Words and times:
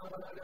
Shruyatam 0.00 0.40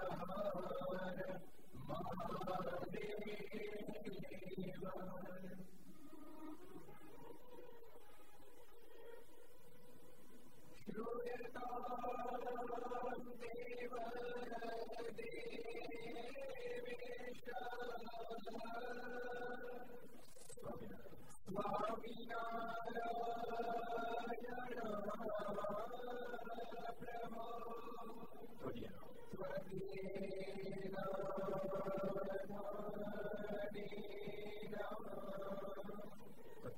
Devadevish 13.40 14.36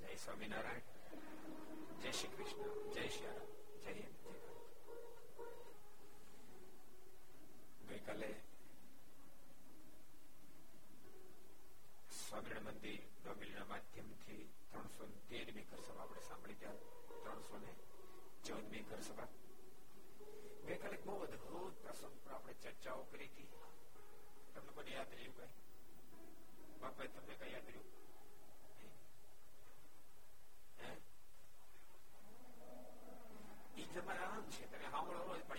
جی 0.00 0.16
سو 0.16 0.32
جی 2.02 2.12
شری 2.12 2.44
کئے 2.94 3.08
شی 3.08 3.26
آرام 3.26 3.49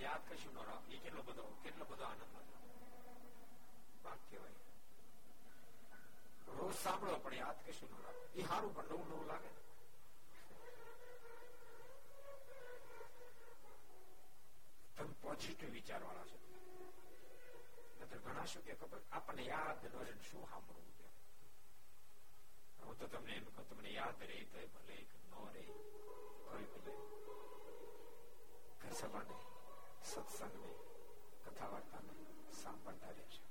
یاد 0.02 0.30
کرشو 0.30 0.50
آنند 2.02 2.32
ملک 2.34 2.52
یاد 23.92 24.24
رہے 24.24 24.44
گھر 28.82 28.94
سنگ 28.94 29.14
وار 29.14 29.24
سڑھ 32.54 32.96
داری 33.02 33.51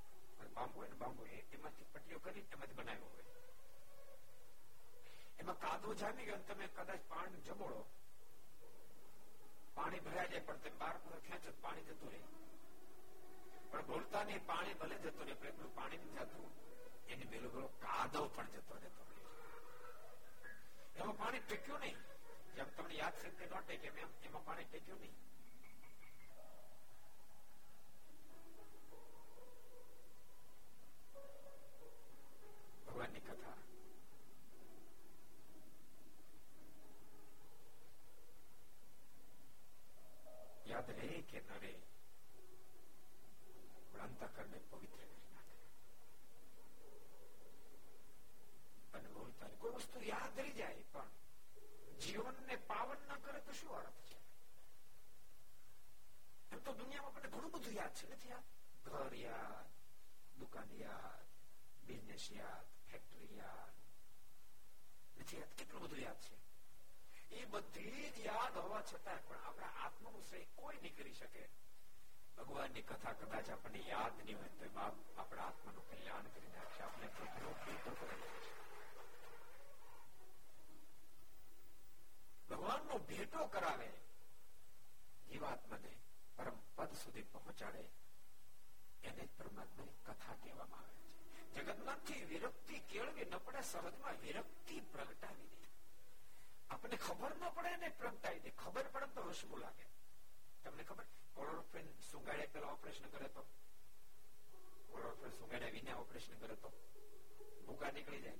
હોય 0.41 0.51
bamboo 0.57 0.79
હોય 0.79 0.89
ને 0.89 0.99
બાંબુ 1.05 1.21
એમાંથી 1.55 1.87
પટ્ટીઓ 1.93 2.19
કરી 2.25 2.45
એમાંથી 2.51 2.77
બનાવ્યો 2.81 3.09
હોય. 3.13 3.25
એમાં 5.39 5.59
કાદો 5.63 5.93
જામી 6.01 6.25
ગયો 6.25 6.43
તમે 6.51 6.67
કદાચ 6.77 7.09
પાણી 7.13 7.41
જબોળો. 7.47 7.81
પાણી 9.75 10.03
ભરાઈ 10.05 10.29
જાય, 10.31 10.45
પણ 10.47 10.61
તમે 10.63 10.77
બાર 10.83 10.95
ખેંચો 11.27 11.51
પાણી 11.61 11.87
જતું 11.89 12.11
રહે. 12.11 12.21
પણ 13.71 13.85
બોલતા 13.87 14.23
નહીં, 14.23 14.45
પાણી 14.45 14.73
ભલે 14.73 14.95
જતું 15.05 15.25
રહે, 15.27 15.35
પણ 15.41 15.73
પાણી 15.79 15.97
નહીં 15.97 16.19
જતું. 16.19 16.49
એની 17.07 17.29
પેલો 17.31 17.49
પેલો 17.49 17.67
કાદવ 17.83 18.25
પણ 18.35 18.49
જતો 18.55 18.75
રહેતો 18.83 19.03
એમાં 20.95 21.17
પાણી 21.17 21.39
ટેક્યું 21.39 21.79
નહીં. 21.79 21.97
જેમ 22.55 22.69
તમને 22.77 22.93
યાદ 22.93 23.15
શક્તિ 23.21 23.45
નો 23.51 23.61
ટેકે 23.67 23.87
એમ, 23.87 24.09
એમાં 24.23 24.45
પાણી 24.45 24.67
ટેક્યું 24.71 24.99
નહીં. 24.99 25.15
ભગવાનની 32.91 33.19
કથા. 33.19 33.57
યાદ 40.65 40.89
રહે 40.89 41.21
કે 41.21 41.39
ન 41.39 41.49
રહે? 41.61 41.73
અંતકરણને 43.99 44.57
પવિત્ર 44.57 44.95
કરી 44.95 45.31
નાખે. 45.33 45.55
અનુભવતા 48.93 49.47
કોઈ 49.47 49.71
વસ્તુ 49.71 50.03
યાદ 50.03 50.39
રહી 50.39 50.51
જાય, 50.51 50.83
પણ 50.91 51.09
જીવનને 51.99 52.55
પાવન 52.55 52.97
ન 53.07 53.19
કરે 53.19 53.39
તો 53.39 53.51
શું 53.51 53.75
અર્થ 53.77 54.01
છે? 54.05 54.19
એમ 56.51 56.59
તો 56.59 56.73
દુનિયામાં 56.73 57.11
આપણને 57.11 57.29
ઘણું 57.29 57.51
બધું 57.51 57.73
યાદ 57.73 57.93
છે. 57.93 58.13
નથી 58.13 58.29
યાદ? 58.29 58.43
ઘર 58.85 59.13
યાદ, 59.13 59.67
દુકાન 60.39 60.71
યાદ 60.71 61.27
બિઝનેસ 61.85 62.31
યાદ 62.31 62.80
ફેક્ટરી 62.91 63.37
યાદ. 63.37 63.71
યાદ 65.99 66.21
છે? 66.21 66.41
એ 67.35 67.45
બધી 67.45 68.11
જ 68.11 68.19
યાદ 68.19 68.57
હોવા 68.57 68.81
છતાં 68.81 69.27
પણ 69.27 69.37
આપણા 69.37 69.67
આત્માનું 69.67 70.23
શ્રેય 70.23 70.45
કોઈ 70.55 70.77
નહીં 70.77 70.97
કરી 70.97 71.13
શકે. 71.13 71.49
ભગવાનની 72.37 72.81
કથા 72.81 73.13
કદાચ 73.13 73.49
આપણને 73.49 73.79
યાદ 73.79 74.25
નહીં 74.25 74.37
હોય 74.37 74.47
તો 74.47 74.69
બાપ 74.69 75.19
આપણા 75.19 75.43
આત્માનું 75.43 75.89
કલ્યાણ 75.89 76.23
કરી 76.23 76.47
નાખશે 76.47 76.83
આપણે 76.83 77.07
ભગવાનનો 82.49 82.97
ભેટો 82.97 83.45
કરાવે. 83.45 83.91
જીવાત્માને 85.29 85.97
પરમ 86.35 86.57
પદ 86.75 86.93
સુધી 86.93 87.21
પહોંચાડે. 87.21 87.89
એને 89.03 89.25
જ 89.25 89.29
પરમાત્માની 89.37 89.91
કથા 90.05 90.33
કહેવામાં 90.33 90.79
આવે. 90.79 91.00
જગતમાંથી 91.55 92.25
વિરક્તિ 92.25 92.79
કેળવી 92.79 93.25
ન 93.25 93.37
પડે 93.37 93.61
સહજમાં 93.61 94.21
વિરક્તિ 94.21 94.79
પ્રગટાવી 94.79 95.49
દે. 95.61 95.67
આપણને 96.69 96.97
ખબર 96.97 97.33
ન 97.35 97.43
પડે 97.55 97.77
ને 97.77 97.89
પ્રગટાવી 97.89 98.39
દે. 98.39 98.49
ખબર 98.49 98.83
પડે 98.83 99.07
તો 99.15 99.21
હસવું 99.21 99.59
લાગે. 99.59 99.85
તમને 100.63 100.83
ખબર? 100.83 101.05
કોલોરોફેન 101.33 101.93
સુંગાડ્યા 102.11 102.53
પેલા 102.53 102.71
ઓપરેશન 102.71 103.09
કરે 103.09 103.27
તો. 103.27 103.45
કોલોરોફેન 104.91 105.31
સુંગાડ્યા 105.31 105.69
વિના 105.69 105.95
ઓપરેશન 105.95 106.39
કરે 106.39 106.55
તો. 106.55 106.71
ભૂકા 107.65 107.91
નીકળી 107.91 108.21
જાય. 108.21 108.39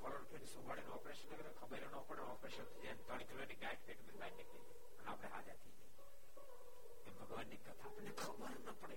કોલોરોફેન 0.00 0.46
સુગાડે 0.46 0.82
ઓપરેશન 0.88 1.28
કરે, 1.28 1.50
ખબર 1.60 1.82
ન 1.86 2.04
પડે 2.08 2.20
ઓપરેશન 2.20 2.66
જાય 2.82 2.94
ત્રણ 2.94 3.22
કિલોની 3.22 3.54
ગાંઠ 3.54 3.86
પેટમાં 3.86 4.18
બહાર 4.18 4.32
નીકળી 4.32 4.64
જાય. 4.64 5.06
આપણે 5.06 5.28
હાજર 5.28 5.56
થઈ 5.56 5.72
જાય 5.72 7.16
ભગવાનની 7.20 7.56
કથા. 7.56 7.74
આપણને 7.84 8.10
ખબર 8.10 8.50
ન 8.50 8.74
પડે. 8.80 8.96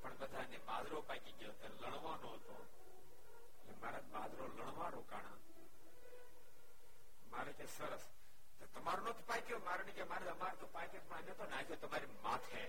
પણ 0.00 0.18
બધાને 0.20 0.58
બાદરો 0.66 1.02
પાકી 1.04 1.34
ગયો 1.38 1.54
હતો 1.54 1.66
લણવાનો 1.70 2.34
હતો 2.34 2.56
એટલે 2.60 3.74
મહારાજ 3.74 4.06
બાદરો 4.12 4.48
લણવા 4.50 4.90
રોકાણા 4.90 5.40
મારે 7.30 7.52
કે 7.54 7.66
સરસ 7.70 8.04
તમારો 8.74 9.02
નથી 9.04 9.26
પાક્યો 9.26 9.60
મારે 9.60 9.92
કે 9.92 10.04
મારે 10.04 10.28
અમારે 10.30 10.56
તો 10.58 10.66
પાક્યો 10.72 11.04
પણ 11.04 11.22
અમે 11.22 11.34
તો 11.34 11.46
નાખ્યો 11.46 11.78
તમારી 11.82 12.18
માથે 12.22 12.62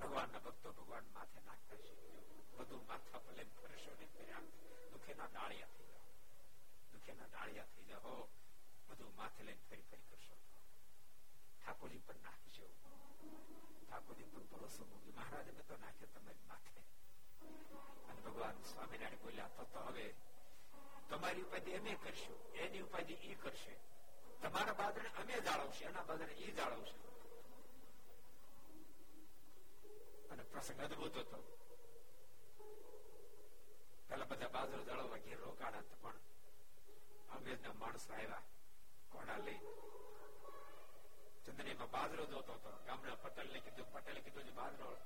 ભગવાનના 0.00 0.40
ભક્તો 0.40 0.72
ભગવાન 0.74 1.06
માથે 1.14 1.40
નાખતા 1.42 1.78
શીખ્યો 1.80 2.22
બધું 2.58 2.84
માથા 2.88 3.20
ભલે 3.24 3.44
ફરશો 3.54 3.92
ને 3.98 4.06
કર્યા 4.12 4.44
દુખેના 4.92 5.28
ડાળિયા 5.28 5.72
થઈ 5.74 5.88
જાઓ 5.88 6.14
દુખેના 6.92 7.28
ડાળિયા 7.28 7.72
થઈ 7.72 7.88
જાઓ 7.88 8.16
બધું 8.88 9.12
માથે 9.16 9.42
લઈને 9.42 9.66
ફરી 9.66 9.84
ફરી 9.84 10.06
કરશો 10.08 10.36
ઠાકોરજી 11.56 12.02
પણ 12.06 12.22
નાખશો 12.22 12.66
ઠાકોરજી 13.95 14.27
પણ 14.27 14.47
ભરોસો 14.51 14.85
મૂકી 14.85 15.11
મહારાજ 15.11 15.49
તો 15.67 15.75
નાખ્યો 15.77 16.09
તમારી 16.13 16.47
માથે 16.47 16.81
અને 18.05 18.21
ભગવાન 18.23 18.57
સ્વામિનારાયણ 18.63 19.21
બોલ્યા 19.21 19.67
તો 19.67 19.83
હવે 19.85 20.07
તમારી 21.09 21.43
ઉપાધિ 21.43 21.75
અમે 21.75 21.93
કરશું 21.97 22.41
એની 22.55 22.81
ઉપાધિ 22.81 23.15
એ 23.27 23.37
કરશે 23.37 23.75
તમારા 24.41 24.73
બાદરે 24.73 25.13
અમે 25.15 25.39
જાળવશે 25.41 25.85
એના 25.85 26.03
બાદરે 26.03 26.33
એ 26.39 26.51
જાળવશે 26.51 26.97
અને 30.29 30.43
પ્રસંગ 30.45 30.79
અદભુત 30.81 31.21
હતો 31.21 31.39
પેલા 34.09 34.29
બધા 34.29 34.51
બાજરો 34.51 34.83
જાળવવા 34.83 35.23
ઘેર 35.25 35.39
રોકાણા 35.41 35.85
પણ 35.93 36.19
અંગ્રેજના 37.31 37.75
માણસો 37.75 38.13
આવ્યા 38.13 38.43
ઘોડા 39.11 39.39
લઈ 39.41 39.59
ચંદનીમાં 41.45 41.91
બાજરો 41.91 42.25
જોતો 42.25 42.53
હતો. 42.53 42.85
ગામના 42.85 43.15
પટેલ 43.15 43.53
ને 43.53 43.59
કીધું, 43.59 43.93
પટેલ 43.93 44.19
કીધું 44.19 44.55
બાજરો 44.55 44.97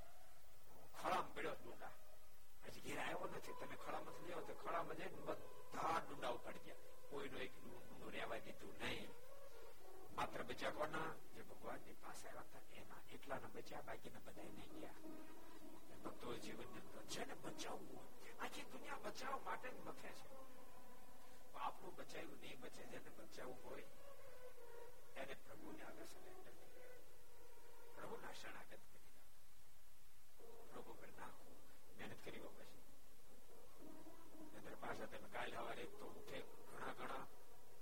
ખળામ 1.04 1.34
પડ્યો 1.34 1.52
ડુંડા. 1.52 1.90
હજી 2.68 2.82
ઘેર 2.82 3.00
આવ્યો 3.00 3.30
નથી. 3.36 3.54
તમે 3.54 3.76
ખળામાં 3.76 4.28
લેવો 4.28 4.42
તો 4.42 4.54
ખળામાં 4.54 4.96
જઈને 4.96 5.16
બધા 5.16 6.02
ડુંડા 6.10 6.30
ઉપાડી 6.30 6.60
ગયા. 6.60 6.76
કોઈનો 7.10 7.38
એક 7.38 7.52
ડુંડું 7.64 8.12
રહેવા 8.12 8.38
દીધું 8.38 8.74
નહીં. 8.80 9.10
માત્ર 10.16 10.44
બચ્યા 10.44 10.70
કોના? 10.70 11.14
જે 11.36 11.42
ભગવાનની 11.42 11.94
પાસે 11.94 12.28
આવ્યા 12.28 12.42
હતા. 12.42 12.60
એના 12.74 12.96
એટલાના 13.12 13.48
બચ્યા, 13.48 13.82
બાકીના 13.82 14.20
બધા 14.20 14.44
નહીં 14.44 14.80
ગયા. 14.80 14.94
ભક્તો 16.06 16.38
જીવન 16.38 16.80
જેને 17.08 17.34
બચાવવું. 17.34 18.00
આખી 18.42 18.62
દુનિયા 18.62 18.96
બચાવવા 18.96 19.38
માટે 19.38 19.70
જ 19.70 19.80
મથે 19.80 20.10
છે. 20.10 20.30
આપણું 21.56 21.96
બચાવ્યું 21.96 22.40
નહીં 22.42 22.60
બચે 22.60 22.86
જેને 22.86 23.10
બચાવવું 23.10 23.70
હોય. 23.70 23.84
એને 25.19 25.35
પ્રભુને 25.39 25.83
આગળ 25.83 26.09
સરેન્ડર 26.09 26.55
પ્રભુના 27.95 28.35
શરણાગત 28.35 28.73
કરી 28.83 29.07
પ્રભુ 30.69 30.93
પર 30.95 31.11
નાખો 31.13 31.55
મહેનત 31.93 32.15
કરી 32.25 32.51
પછી 32.51 32.83
નગર 34.55 34.77
પાછા 34.79 35.09
તમે 35.09 35.29
કાલે 35.31 35.55
સવારે 35.55 35.87
તો 35.95 36.07
ઉઠે 36.13 36.39
ઘણા 36.67 36.95
ઘણા 36.95 37.25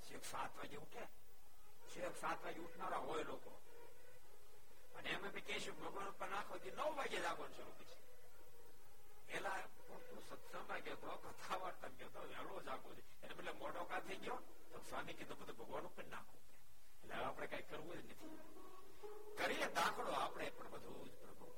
છેક 0.05 0.25
સાત 0.27 0.57
વાગે 0.57 0.79
ઉઠે 0.79 1.05
છેક 1.89 2.17
સાત 2.17 2.39
વાગે 2.41 2.61
ઉઠનારા 2.61 3.03
હોય 3.03 3.25
લોકો 3.25 3.53
અને 4.95 5.09
એમ 5.11 5.25
બી 5.31 5.45
કહેશું 5.45 5.77
ભગવાન 5.77 6.09
ઉપર 6.09 6.29
નાખો 6.29 6.55
નવ 6.59 6.91
વાગે 6.95 7.19
જાગવાનું 7.19 7.55
શરૂ 7.55 7.75
પછી 7.79 8.01
પેલા 9.29 9.61
સત્સંગમાં 10.23 10.83
ગયો 10.83 10.97
હતો 10.97 11.31
કથા 11.31 11.59
વાર્તા 11.59 11.91
ગયો 11.93 12.11
હતો 12.11 12.21
વહેલો 12.25 12.63
જાગો 12.63 12.89
છે 12.97 13.03
એને 13.23 13.35
બદલે 13.35 13.53
મોટો 13.55 13.85
કા 13.85 14.01
થઈ 14.03 14.19
ગયો 14.19 14.39
તો 14.71 14.77
સ્વામી 14.83 15.15
કીધું 15.15 15.39
બધું 15.39 15.57
ભગવાન 15.59 15.87
ઉપર 15.87 16.07
નાખો 16.07 16.37
એટલે 17.07 17.15
આપણે 17.21 17.47
કઈ 17.49 17.65
કરવું 17.65 17.99
જ 17.99 18.11
નથી 18.11 18.37
કરીએ 19.39 19.69
દાખલો 19.75 20.13
આપણે 20.15 20.51
પણ 20.53 20.73
બધું 20.75 21.07
જ 21.07 21.15
પ્રભુ 21.21 21.49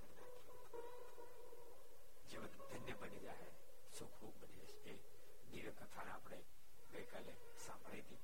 જીવન 2.29 2.51
ધન્ય 2.71 2.95
બની 2.97 3.23
જાય 3.23 3.51
સુખરૂપ 3.93 4.37
બની 4.43 4.67
જશે 4.69 4.95
દિવ્ય 5.51 5.73
કથાને 5.75 6.11
આપણે 6.11 6.39
ગઈકાલે 6.93 7.35
સાંભળી 7.59 8.03
હતી 8.03 8.23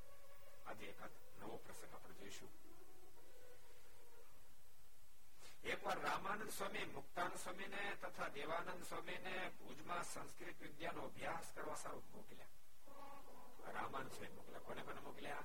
આજે 0.66 0.88
એકાદ 0.88 1.12
નવો 1.38 1.56
પ્રસંગ 1.60 1.94
આપણે 1.94 2.18
જોઈશું 2.20 2.52
એકવાર 5.64 5.98
રામાનંદ 6.00 6.50
સ્વામી 6.50 6.86
મુક્તાનંદ 6.88 7.36
સ્વામી 7.38 7.68
ને 7.68 7.82
તથા 7.98 8.30
દેવાનંદ 8.34 8.84
સ્વામી 8.84 9.18
ને 9.20 9.34
ભુજમાં 9.58 10.04
સંસ્કૃત 10.06 10.60
વિદ્યાનો 10.60 11.04
અભ્યાસ 11.04 11.52
કરવા 11.54 11.76
સારું 11.76 12.06
મોકલ્યા 12.12 13.72
રામાનંદ 13.72 14.12
સ્વામી 14.12 14.36
મોકલ્યા 14.36 14.66
કોને 14.66 14.82
કોને 14.82 15.00
મોકલ્યા 15.00 15.44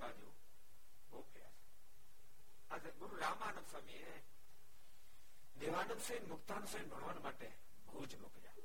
બાજુ. 0.00 0.28
આજે 2.70 2.90
ગુરુ 2.90 3.16
રામાનંદ 3.16 3.66
સ્વામી 3.70 4.02
દેવાનંદ 5.58 6.00
સ્વામી 6.00 6.26
મુક્તાનંદ 6.26 6.68
સ્વામી 6.68 6.86
ભણવા 6.86 7.20
માટે 7.22 7.48
ભુજ 7.86 8.14
મોકલ્યા. 8.16 8.56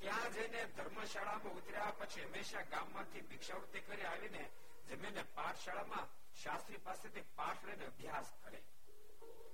ત્યાં 0.00 0.32
જઈને 0.32 0.60
ધર્મશાળામાં 0.76 1.54
ઉતર્યા 1.54 1.90
પછી 1.98 2.24
હંમેશા 2.24 2.62
ગામમાંથી 2.62 3.20
ભિક્ષાવૃત્તિ 3.20 3.80
કરી 3.80 4.02
આવીને 4.02 4.42
જમીને 4.88 5.22
પાઠશાળામાં 5.34 6.06
શાસ્ત્રી 6.42 6.76
પાસેથી 6.76 7.24
પાઠ 7.36 7.64
લઈને 7.64 7.86
અભ્યાસ 7.86 8.32
કરે. 8.44 8.62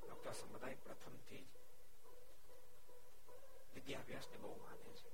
ડોક્ટર 0.07 0.33
સમુદાય 0.33 0.77
પ્રથમથી 0.85 1.45
જ 1.45 1.57
વિદ્યાભ્યાસને 3.75 4.37
બહુ 4.37 4.57
માને 4.63 4.93
છે. 5.01 5.14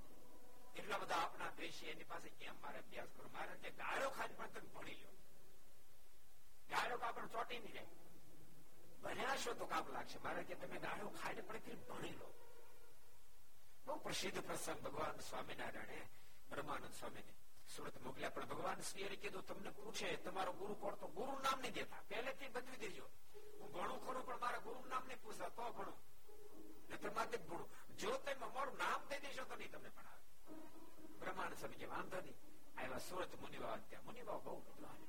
એટલા 0.75 0.97
બધા 0.97 1.15
આપણા 1.15 1.49
દેશી 1.49 1.85
એની 1.85 2.03
પાસે 2.03 2.29
કેમ 2.29 2.61
મારે 2.61 2.79
અભ્યાસ 2.79 3.07
કરો? 3.17 3.29
મારે 3.29 3.55
તે 3.55 3.69
ગાળો 3.69 4.09
ખાલી 4.09 4.33
પણ 4.33 4.47
તમે 4.47 4.69
ભણી 4.69 4.93
લો 4.93 5.11
ગાળો 6.69 6.95
આપણને 6.95 7.27
ચોટી 7.27 7.59
નહીં 7.59 7.73
જાય. 7.73 7.85
ભણ્યા 9.03 9.53
તો 9.53 9.65
કાપ 9.65 9.89
લાગશે? 9.89 10.17
મારે 10.17 10.43
કે 10.43 10.55
તમે 10.55 10.77
ગાળો 10.77 11.09
ખાલી 11.09 11.41
પણ 11.41 11.59
ભણી 11.89 12.11
લો. 12.11 12.33
બહુ 13.85 13.99
પ્રસિદ્ધ 13.99 14.41
પ્રસંગ 14.41 14.79
ભગવાન 14.79 15.19
સ્વામિનારાયણે, 15.19 16.07
બ્રહ્માનંદ 16.49 16.93
સ્વામીને 16.93 17.33
સુરત 17.75 18.01
મોકલ્યા. 18.01 18.29
પણ 18.29 18.45
ભગવાન 18.45 18.81
શ્રી 18.81 19.03
કીધું 19.03 19.45
તમને 19.45 19.69
પૂછે, 19.69 20.15
તમારો 20.15 20.53
ગુરુ 20.53 20.73
કોણ 20.73 20.95
તો 20.95 21.07
ગુરુ 21.07 21.31
નામ 21.31 21.59
નહીં 21.59 21.73
દેતા. 21.73 22.01
પહેલેથી 22.07 22.47
બદલી 22.47 22.77
દેજો. 22.77 23.09
હું 23.59 23.71
ભણું 23.73 24.05
ખરું, 24.05 24.25
પણ 24.25 24.39
મારા 24.39 24.57
ગુરુ 24.57 24.85
નામ 24.85 25.03
નહીં 25.07 25.21
પૂછતા 25.21 25.49
તો 25.49 25.71
ભણું. 25.71 25.97
નહીતર 26.89 27.11
માથે 27.11 27.37
જ 27.37 27.47
ભણું. 27.47 27.97
જો 27.97 28.17
તમે 28.17 28.33
અમારું 28.33 28.77
નામ 28.77 29.01
દઈ 29.09 29.19
દેશો 29.19 29.43
તો 29.43 29.55
નહીં 29.55 29.71
તમને 29.71 29.89
ભણાવે. 29.89 30.30
બ્રહ્માનંદ 31.18 31.56
સ્વામી 31.56 31.78
કે 31.78 31.88
વાંધો 31.88 32.18
નહીં 32.20 32.38
આવ્યા 32.76 33.00
સુરત 33.00 33.32
મુનિવા 33.40 33.76
ત્યાં 33.80 34.06
મુનિવા 34.06 34.38
બહુ 34.40 34.56
વિદ્વાન 34.62 35.00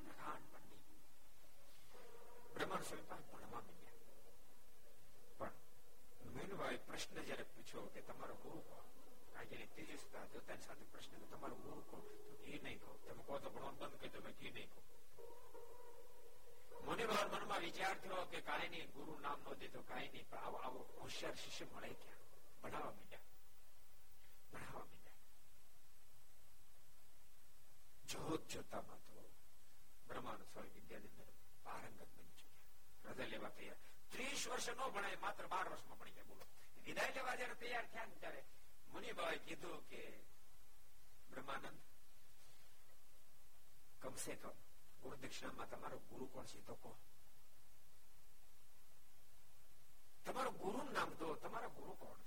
પ્રકાંડ 0.00 0.46
પંડિત 0.52 0.84
બ્રહ્માનંદ 2.54 2.86
સ્વામી 2.86 3.08
પાસે 3.08 3.30
ભણવા 3.30 3.62
મીનભાઈ 6.34 6.78
પ્રશ્ન 6.80 7.18
જયારે 7.20 7.44
પૂછ્યો 7.46 7.86
કે 7.88 8.00
તમારો 8.02 8.34
ગુરુ 8.38 8.60
કોણ 8.64 8.86
કારણ 9.32 9.48
કે 9.50 9.56
તેજસ્તા 9.88 10.24
જોતાની 10.28 10.64
સાથે 10.64 10.84
પ્રશ્ન 10.92 11.26
તમારો 11.28 11.56
ગુરુ 11.58 11.82
કોણ 11.84 12.04
તો 12.04 12.36
ઘી 12.38 12.60
નહીં 12.60 12.78
કહો 12.80 12.92
તમે 13.02 13.22
કહો 13.22 13.34
તો 13.38 13.48
ભણવાનું 13.50 13.78
બંધ 13.80 13.98
કરી 13.98 14.12
તમે 14.14 14.32
ઘી 14.34 14.52
નહીં 14.52 14.70
કહો 14.70 14.80
મને 16.86 17.04
બહાર 17.06 17.26
મનમાં 17.28 17.62
વિચાર 17.62 17.96
થયો 17.98 18.24
કે 18.26 18.38
કાંઈ 18.42 18.70
નહીં 18.70 18.88
ગુરુ 18.92 19.12
નામ 19.20 19.38
નો 19.40 19.52
દીધો 19.56 19.80
કાંઈ 19.84 20.10
નહીં 20.10 20.26
પણ 20.26 20.42
આવો 20.42 20.58
આવો 20.60 20.80
હોશિયાર 20.96 21.36
શિષ્ય 21.36 21.66
મળે 21.66 21.94
ક્યાં 21.96 22.20
ભણાવવા 22.62 22.92
માંડ્યા 22.92 23.05
ભણાવવા 24.57 24.85
માંડ્યા 24.85 25.17
જોત 28.09 28.47
તમારો 45.67 45.99
ગુરુ 46.09 46.25
કોણ 46.27 46.45
છે 46.45 46.61
તો 46.61 46.75
કહો 46.75 46.91
તમારું 50.25 50.57
ગુરુ 50.57 50.81
નામ 50.91 51.09
દો 51.13 51.35
તમારા 51.35 51.67
ગુરુ 51.67 51.93
કોણ 51.93 52.26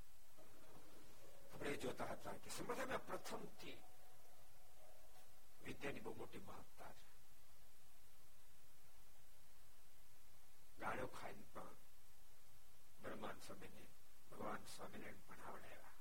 આપણે 1.60 1.76
જોતા 1.78 2.08
હતા 2.08 2.36
કે 2.38 2.50
સંપ્રદાયમાં 2.50 3.02
પ્રથમ 3.02 3.44
થી 3.56 3.78
વિદ્યાની 5.60 6.02
બહુ 6.02 6.14
મોટી 6.14 6.42
મહત્તા 6.42 6.92
છે 6.92 7.04
ગાળો 10.78 11.06
ખાઈને 11.10 11.46
પણ 11.50 11.76
બ્રહ્માંડ 13.00 13.42
સ્વામીને 13.42 13.82
ભગવાન 14.30 14.62
સ્વામિનારાયણ 14.68 15.24
ભણાવડાવ્યા 15.24 15.94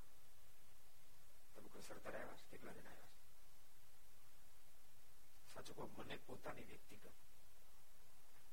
તમે 1.55 1.69
કોઈ 1.69 1.85
સરદાર 1.85 2.15
આવ્યા 2.15 2.39
છે 2.39 2.45
કેટલા 2.51 2.73
જણા 2.73 2.93
આવ્યા 2.93 3.13
છે 3.13 3.23
સાચું 5.53 5.75
કહું 5.75 5.91
મને 5.97 6.15
પોતાની 6.25 6.67
વ્યક્તિગત 6.67 7.05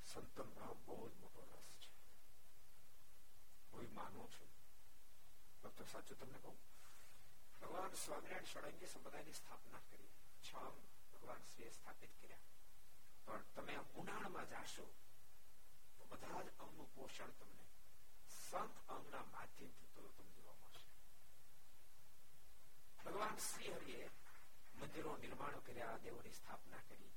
સંતન 0.05 0.51
ભાવ 0.55 0.77
બહુ 0.87 0.97
જ 1.07 1.15
મોટો 1.21 1.43
રસ 1.51 1.71
છે 1.81 1.91
હું 3.73 3.89
માનું 3.93 4.29
છું 4.31 4.51
ભક્તો 5.63 5.83
સાચું 5.87 6.17
તમને 6.19 6.39
કહું 6.41 6.59
ભગવાન 7.63 7.97
સ્વામિનારાયણ 7.97 8.47
ષડંગી 8.47 8.89
સંપ્રદાયની 8.89 9.35
સ્થાપના 9.35 9.83
કરી 9.83 10.11
છ 10.45 10.51
ભગવાન 11.13 11.43
શ્રીએ 11.47 11.71
સ્થાપિત 11.73 12.13
કર્યા 12.17 12.51
પણ 13.27 13.45
તમે 13.55 13.77
આ 13.77 13.85
ઉનાળામાં 13.97 14.49
જાશો 14.49 14.87
તો 15.99 16.05
બધા 16.11 16.43
જ 16.43 16.49
અંગનું 16.59 16.89
પોષણ 16.95 17.33
તમને 17.35 17.67
સંત 18.29 18.75
અંગના 18.89 19.25
માધ્યમથી 19.29 19.91
તો 19.91 20.09
તમને 20.09 20.33
જોવા 20.37 20.57
મળશે 20.59 20.91
ભગવાન 23.05 23.39
શ્રી 23.43 23.75
હરિએ 23.77 24.11
મંદિરો 24.75 25.17
નિર્માણ 25.19 25.63
કર્યા 25.63 25.99
દેવોની 26.01 26.35
સ્થાપના 26.35 26.83
કરી 26.83 27.13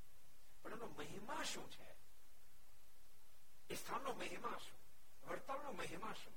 પણ 0.64 0.74
એનો 0.74 0.88
મહિમા 0.94 1.44
શું 1.46 1.70
છે 1.72 1.90
એ 3.70 3.76
સ્થાનનો 3.76 4.14
મહિમા 4.16 4.60
શું 4.60 4.80
વડતાલનો 5.24 5.74
મહિમા 5.74 6.16
શું 6.16 6.36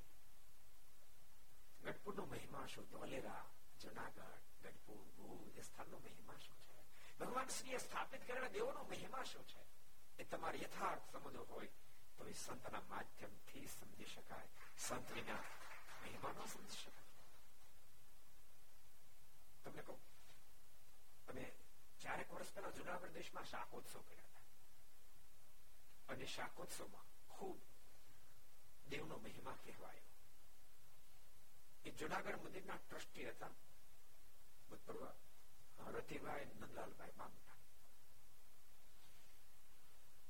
ગઢપુરનો 1.83 2.27
મહિમા 2.27 2.67
શું 2.69 2.87
ધોલેરા 2.91 3.45
જુનાગઢ 3.83 4.25
ગઢપુર 4.63 5.03
ભુજ 5.17 5.57
એ 5.57 5.63
સ્થાનનો 5.63 5.99
મહિમા 6.01 6.39
શું 6.41 6.61
છે 6.65 6.79
ભગવાન 7.21 7.51
શ્રીએ 7.51 7.81
સ્થાપિત 7.81 8.25
કરેલા 8.25 8.51
દેવોનો 8.51 8.85
મહિમા 8.87 9.25
શું 9.25 9.47
છે 9.47 9.63
એ 10.19 10.25
તમારે 10.27 10.59
યથાર્થ 10.59 11.11
સમજવો 11.13 11.45
હોય 11.47 11.71
તો 12.19 12.27
એ 12.27 12.35
સંતના 12.37 12.83
માધ્યમથી 12.89 13.67
સમજી 13.69 14.09
શકાય 14.09 14.49
સંત 14.79 15.09
વિના 15.13 15.43
મહિમા 16.03 16.33
ન 16.35 16.49
સમજી 16.49 16.79
શકાય 16.79 17.07
તમને 19.65 19.83
કહું 19.83 20.01
અમે 21.29 21.45
ચારેક 22.01 22.29
વર્ષ 22.31 22.53
પહેલા 22.53 22.73
જુનાગઢ 22.73 23.15
દેશમાં 23.15 23.47
શાકોત્સવ 23.47 24.03
કર્યા 24.03 24.29
હતા 24.33 24.47
અને 26.09 26.27
શાકોત્સવમાં 26.29 27.09
ખૂબ 27.29 27.61
દેવનો 28.87 29.19
મહિમા 29.21 29.57
કહેવાયો 29.59 30.07
એ 31.85 31.91
જુનાગઢ 31.95 32.39
મંદિરના 32.39 32.79
ટ્રસ્ટી 32.79 33.27
હતા 33.27 33.53
ભૂતપૂર્વ 34.69 35.03
રતિભાઈ 35.93 36.49
નંદલાલભાઈ 36.53 37.17
માંગતા 37.17 37.57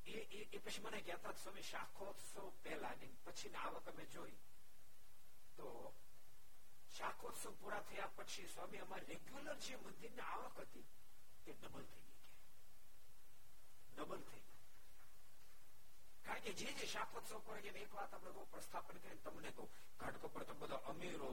એ 0.06 0.48
એ 0.52 0.58
પછી 0.60 0.82
મને 0.82 1.00
કહેતા 1.02 1.34
સ્વામી 1.34 1.62
શાખોત્સવ 1.64 2.46
પહેલા 2.62 2.94
ની 2.96 3.14
પછી 3.24 3.54
આવક 3.56 3.88
અમે 3.88 4.04
જોઈ 4.08 4.38
તો 5.56 5.68
શાખોત્સવ 6.90 7.52
પૂરા 7.54 7.82
થયા 7.82 8.14
પછી 8.16 8.48
સ્વામી 8.48 8.78
અમારી 8.78 9.08
રેગ્યુલર 9.08 9.58
જે 9.60 9.76
મંદિરની 9.78 10.26
આવક 10.26 10.56
હતી 10.60 10.86
તે 11.44 11.52
ડબલ 11.54 11.84
થઈ 11.86 12.06
ગઈ 12.06 12.18
ડબલ 13.92 14.22
થઈ 14.24 14.42
ગઈ 14.42 14.62
કારણ 16.24 16.42
કે 16.42 16.52
જે 16.54 16.72
જે 16.74 16.86
શાખોત્સવ 16.88 17.40
પર 17.42 17.60
જેમ 17.60 17.76
એક 17.76 17.92
વાત 17.92 18.12
આપણે 18.12 18.32
બહુ 18.32 18.46
પ્રસ્થાપન 18.46 18.98
કરીને 18.98 19.22
તમને 19.22 19.50
કહું 19.52 19.68
ઘાટકો 19.98 20.28
પર 20.28 20.44
તો 20.44 20.54
બધા 20.56 20.82
અમીરો 20.86 21.30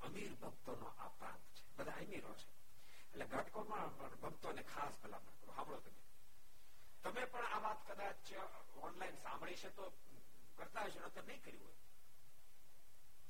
અમીર 0.00 0.32
ભક્તોનો 0.36 0.88
આ 0.98 1.10
પ્રાંત 1.14 1.46
છે 1.49 1.49
બધા 1.80 1.98
અમીરો 1.98 2.34
છે 2.34 2.48
એટલે 3.04 3.26
ઘટકોમાં 3.26 3.90
ભક્તોને 4.16 4.62
ખાસ 4.64 4.98
ભલામણ 5.02 5.36
કરો 5.36 5.52
સાંભળો 5.52 5.80
તમે 5.80 6.02
તમે 7.04 7.26
પણ 7.26 7.48
આ 7.50 7.60
વાત 7.60 7.80
કદાચ 7.86 8.30
ઓનલાઈન 8.82 9.18
સાંભળી 9.18 9.56
છે 9.56 9.70
તો 9.72 9.86
કરતા 10.58 10.84
હશો 10.86 11.10
તો 11.10 11.22
નહીં 11.22 11.42
કર્યું 11.42 11.64
હોય 11.64 11.84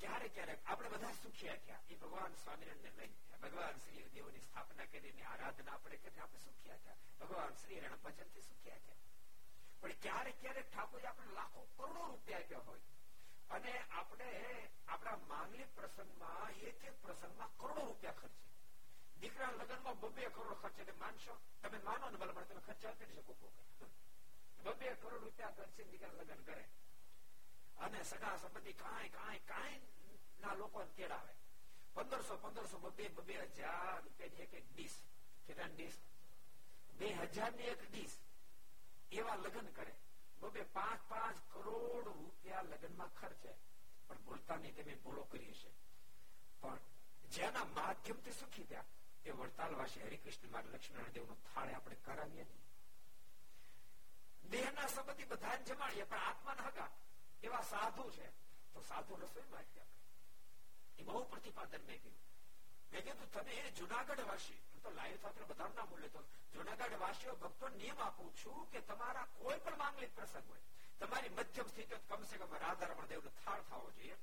ક્યારેક 0.01 0.33
ક્યારેક 0.33 0.61
આપણે 0.65 0.89
બધા 0.89 1.15
સુખ્યા 1.15 1.61
થયા 1.61 1.83
એ 1.87 1.95
ભગવાન 1.95 2.37
સ્વામિનારાયણ 2.37 2.99
લઈ 3.01 3.39
ભગવાન 3.41 3.79
શ્રી 3.79 4.05
દેવની 4.13 4.41
સ્થાપના 4.41 4.87
કરીને 4.87 5.23
આરાધના 5.25 5.73
આપણે 5.73 5.97
કરી 5.99 6.19
આપણે 6.19 6.41
સુખ્યા 6.41 6.81
થયા 6.81 6.99
ભગવાન 7.21 7.57
શ્રી 7.57 7.79
રણ 7.79 8.03
ભજન 8.03 8.29
થી 8.29 8.45
સુખ્યા 8.45 8.83
થયા 8.83 9.01
પણ 9.81 9.99
ક્યારેક 10.01 10.39
ક્યારેક 10.39 10.69
ઠાકોર 10.69 11.07
આપણે 11.07 11.33
લાખો 11.33 11.67
કરોડો 11.73 12.05
રૂપિયા 12.05 12.41
આપ્યા 12.41 12.65
હોય 12.65 12.90
અને 13.51 13.73
આપણે 13.91 14.29
આપણા 14.87 15.17
માંગલિક 15.27 15.69
પ્રસંગમાં 15.75 16.59
એક 16.63 16.83
એક 16.83 16.97
પ્રસંગમાં 17.01 17.55
કરોડો 17.57 17.81
રૂપિયા 17.81 18.19
ખર્ચે 18.19 18.45
દીકરા 19.17 19.51
લગ્નમાં 19.53 19.97
બબે 19.97 20.29
કરોડ 20.31 20.57
ખર્ચે 20.57 20.93
માનશો 20.95 21.37
તમે 21.61 21.79
માનો 21.81 22.09
ને 22.09 22.17
ભલે 22.17 22.33
તમે 22.43 22.61
ખર્ચા 22.61 22.93
કરી 22.95 23.21
શકો 23.21 23.33
બબે 24.63 24.95
કરોડ 24.97 25.17
રૂપિયા 25.17 25.53
ખર્ચે 25.53 25.83
દીકરા 25.85 26.13
લગ્ન 26.17 26.43
કરે 26.43 26.65
અને 27.77 28.03
સગા 28.05 28.37
સંબંધી 28.37 28.73
કાંઈ 28.75 29.11
કાંઈ 29.11 29.43
કાંઈ 29.45 29.81
ના 30.39 30.55
લોકો 30.55 30.85
તેડાવે 30.95 31.33
પંદરસો 31.95 32.37
પંદરસો 32.37 32.77
બબે 32.79 33.09
બબે 33.11 33.35
હજાર 33.51 34.03
રૂપિયાની 34.03 34.43
એક 34.43 34.53
એક 34.53 34.65
ડીશ 34.69 34.97
કેટલા 35.47 35.69
ડીશ 35.69 35.99
બે 36.93 37.13
હજાર 37.27 37.51
ની 37.53 37.69
એક 37.69 37.81
ડીશ 37.85 38.17
એવા 39.11 39.37
લગ્ન 39.37 39.69
કરે 39.73 39.93
બબે 40.42 40.62
પાંચ 40.76 41.02
પાંચ 41.10 41.38
કરોડ 41.52 42.06
રૂપિયા 42.08 42.64
લગ્નમાં 42.70 43.12
ખર્ચે. 43.20 43.52
પણ 44.08 44.24
બોલતા 44.24 44.56
નહીં 44.56 44.74
તમે 44.76 44.94
ભૂલો 45.04 45.22
કરીએ 45.26 45.54
છે 45.60 45.70
પણ 46.62 46.80
જેના 47.30 47.64
માધ્યમથી 47.76 48.34
સુખી 48.34 48.66
થયા, 48.66 48.90
એ 49.24 49.30
વડતાલવાસી 49.32 50.04
હરિકૃષ્ણ 50.06 50.52
માર્ગ 50.54 50.74
લક્ષ્મણ 50.74 51.14
દેવ 51.14 51.28
નો 51.28 51.36
થાળે 51.44 51.74
આપણે 51.74 51.96
કરાવીએ 52.06 52.44
નહીં. 52.44 52.64
દેહના 54.44 54.88
સંબંધી 54.88 55.30
બધા 55.32 55.56
જમાડીએ, 55.68 56.06
પણ 56.06 56.26
આત્માના 56.28 56.68
હગા, 56.68 56.90
એવા 57.42 57.64
સાધુ 57.64 58.10
છે. 58.10 58.26
તો 58.74 58.82
સાધુ 58.82 59.16
રસોઈ 59.16 59.48
માંગીએ 59.50 59.84
એ 60.98 61.02
બહુ 61.04 61.24
પ્રતિપાદન 61.30 61.86
મેં 61.86 61.98
કહ્યું 62.02 62.20
મેં 62.92 63.02
કીધું, 63.04 63.30
તમે 63.30 63.54
જુનાગઢ 63.78 64.24
વાસી 64.30 64.60
તો 64.83 64.89
લાઈવ 64.91 65.19
સાથે 65.19 65.45
બધા 65.45 65.69
ના 65.71 65.85
બોલે 65.85 66.09
તો 66.09 66.23
જુનાગઢ 66.53 66.97
વાસીઓ 66.99 67.35
ભક્તો 67.37 67.69
નિયમ 67.71 67.99
આપું 67.99 68.33
છું 68.35 68.65
કે 68.71 68.81
તમારા 68.83 69.27
કોઈ 69.35 69.59
પણ 69.59 69.77
માંગલિક 69.77 70.15
પ્રસંગ 70.15 70.47
હોય 70.47 70.65
તમારી 70.99 71.31
મધ્યમ 71.31 71.67
સ્થિતિ 71.67 72.01
કમસે 72.05 72.37
કમ 72.37 72.57
રાધારમણ 72.57 73.07
દેવ 73.07 73.23
નો 73.23 73.31
થાળ 73.37 73.63
થવો 73.63 73.91
જોઈએ 73.91 74.17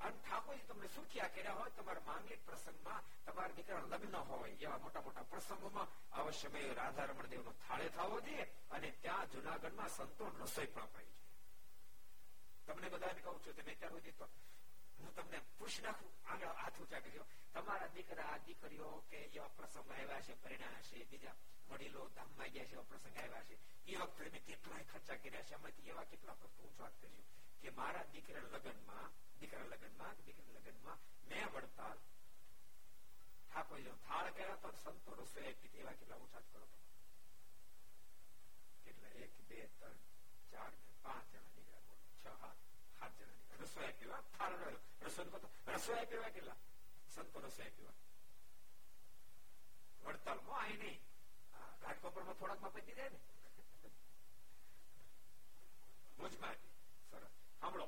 અને 0.00 0.18
ઠાકોરજી 0.18 0.66
તમને 0.66 0.88
સુખિયા 0.88 1.30
કર્યા 1.30 1.54
હોય 1.54 1.72
તમારા 1.72 2.06
માંગલિક 2.06 2.44
પ્રસંગમાં 2.44 3.02
તમારા 3.24 3.56
દીકરા 3.56 3.82
લગ્ન 3.84 4.16
હોય 4.28 4.54
એવા 4.58 4.78
મોટા 4.78 5.02
મોટા 5.02 5.26
પ્રસંગોમાં 5.26 5.88
અવશ્ય 6.14 6.74
રાધા 6.74 7.06
રમણ 7.06 7.30
દેવ 7.30 7.44
નો 7.44 7.54
થાળે 7.60 7.90
થવો 7.90 8.20
જોઈએ 8.20 8.46
અને 8.70 8.92
ત્યાં 9.02 9.32
જુનાગઢમાં 9.32 9.90
સંતો 9.90 10.30
રસોઈ 10.34 10.66
પણ 10.68 10.84
અપાઈ 10.84 11.12
છે 11.14 11.28
તમને 12.66 12.90
બધાને 12.90 13.20
કહું 13.20 13.40
છું 13.40 13.54
તમે 13.54 13.74
ત્યાં 13.74 13.94
સુધી 13.94 14.14
તો 14.14 14.30
હું 15.05 15.15
તમને 15.15 15.39
પૂછ 15.57 15.77
નાખું 15.81 16.13
આગળ 16.25 16.55
હાથ 16.59 16.77
ઊંચા 16.79 17.01
કર્યો 17.01 17.25
તમારા 17.53 17.89
દીકરા, 17.95 18.33
દીકરીઓ 18.45 18.89
કે 19.09 19.19
એવા 19.27 19.49
પ્રસંગ 19.57 19.91
આવ્યા 19.91 20.21
છે, 20.21 20.35
પરિણામ 20.43 20.81
છે 20.87 21.05
બીજા 21.11 21.35
વડીલો 21.69 22.09
ધામમાં 22.15 22.51
ગયા 22.51 22.69
છે, 22.69 22.75
એવા 22.75 22.89
પ્રસંગ 22.91 23.17
આવ્યા 23.17 23.45
છે, 23.49 23.59
એ 23.87 23.99
વખતે 24.01 24.29
મેં 24.33 24.43
કેટલાય 24.47 24.85
ખર્ચા 24.85 25.17
કર્યા 25.19 25.47
છે 25.47 25.55
એમાંથી 25.55 25.89
એવા 25.89 26.05
કેટલા 26.05 26.37
પ્રસંગ 26.41 26.73
વાત 26.79 26.97
કર્યું 26.99 27.27
કે 27.61 27.71
મારા 27.73 28.05
દીકરા 28.13 28.43
લગ્નમાં 28.47 29.09
દીકરા 29.39 29.69
લગ્નમાં 29.69 30.17
દીકરા 30.19 30.57
લગ્નમાં 30.57 30.99
મેં 31.29 31.47
વડતાલ 31.53 31.99
ઠાકોરજીનો 33.49 33.95
થાળ 34.07 34.31
કર્યા 34.33 34.59
તો 34.63 34.73
સંતો 34.75 35.17
રસોઈ 35.19 35.47
આપી 35.47 35.79
એવા 35.79 35.95
કેટલા 35.99 36.19
ઉછાત 36.25 36.51
કરો 36.51 36.65
એટલે 38.85 39.09
એક, 39.23 39.33
બે, 39.49 39.59
ત્રણ, 39.77 39.99
ચાર, 40.51 40.73
પાંચ 41.03 41.34
જણા 43.74 43.74
દીકરા 43.74 43.74
રસોઈ 43.74 43.86
આપી 43.86 44.08
થાળ 44.32 44.54
રસોઈ 45.02 45.28
રસોઈ 45.68 45.98
આપી 45.98 46.22
કેટલા 46.30 46.58
સંતો 47.10 47.40
રસોઈ 47.40 47.66
આપી 47.66 47.88
વડતાલમાં 50.04 50.60
અહીં 50.60 50.80
નહીં 50.80 51.00
ઘાટકોપરમાં 51.80 52.36
થોડાક 52.36 52.60
માં 52.60 52.72
પતી 52.74 52.96
જાય 52.96 53.10
ને 53.10 53.20
ભુજમાં 56.18 56.58
સરસ 57.06 57.32
સાંભળો 57.60 57.86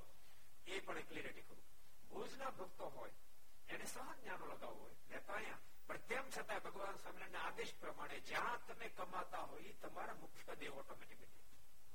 એ 0.66 0.80
પણ 0.80 1.04
ક્લિયરિટી 1.04 1.44
કરું 1.44 1.62
ભુજના 2.10 2.52
ભક્તો 2.52 2.90
હોય 2.90 3.14
એને 3.68 3.86
સહજ 3.86 4.16
જ્ઞાનો 4.16 4.46
લગાવવું 4.46 4.80
હોય 4.80 4.96
લેતો 5.10 5.32
અહીંયા 5.32 5.60
પણ 5.88 6.08
તેમ 6.08 6.30
છતાં 6.30 6.62
ભગવાન 6.62 6.98
સ્વામિનારાયણ 6.98 7.44
આદેશ 7.44 7.74
પ્રમાણે 7.76 8.20
જ્યાં 8.24 8.60
તમે 8.62 8.90
કમાતા 8.92 9.46
હોય 9.46 9.68
એ 9.68 9.78
તમારા 9.80 10.16
મુખ્ય 10.16 10.54
દેવ 10.56 10.76
ઓટોમેટિક 10.76 11.20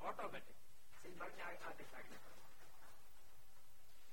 ઓટોમેટિક 0.02 0.58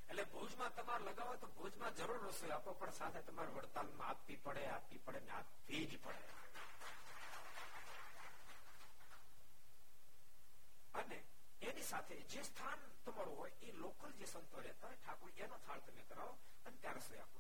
એટલે 0.10 0.26
ભુજમાં 0.26 0.74
તમારે 0.74 1.04
લગાવો 1.04 1.36
તો 1.38 1.48
ભુજમાં 1.48 1.96
જરૂર 1.96 2.22
રસોઈ 2.28 2.52
આપો 2.52 2.74
પણ 2.74 2.92
સાથે 2.92 3.22
તમારે 3.22 3.52
વડતાલમાં 3.52 4.10
આપવી 4.10 4.38
પડે 4.46 4.64
આપવી 4.68 5.02
પડે 5.06 5.20
ને 5.20 5.32
આપવી 5.32 5.86
જ 5.86 6.00
પડે. 6.04 6.24
અને 10.94 11.18
એની 11.62 11.84
સાથે 11.84 12.16
જે 12.32 12.42
સ્થાન 12.44 12.80
તમારું 13.06 13.38
હોય, 13.38 13.54
એ 13.62 13.72
લોકલ 13.74 14.12
જે 14.12 14.26
સંતો 14.26 14.58
રહેતા 14.60 14.88
હોય, 14.88 14.98
ઠાકોર, 14.98 15.30
એનો 15.38 15.58
થાળ 15.68 15.80
તમે 15.80 16.04
કરાવો 16.10 16.34
અને 16.66 16.78
ત્યાં 16.78 16.96
રસોઈ 16.96 17.20
આપો. 17.20 17.38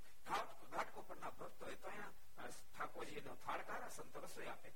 ઘાટકોપરના 0.71 1.31
ભક્તો 1.39 1.65
હોય 1.65 1.75
તો 1.75 1.87
અહીંયા 1.87 2.47
ઠાકોરજી 2.73 3.21
નો 3.21 3.35
થાળકાર 3.45 3.89
સંત 3.91 4.15
રસોઈ 4.25 4.47
આપે. 4.47 4.73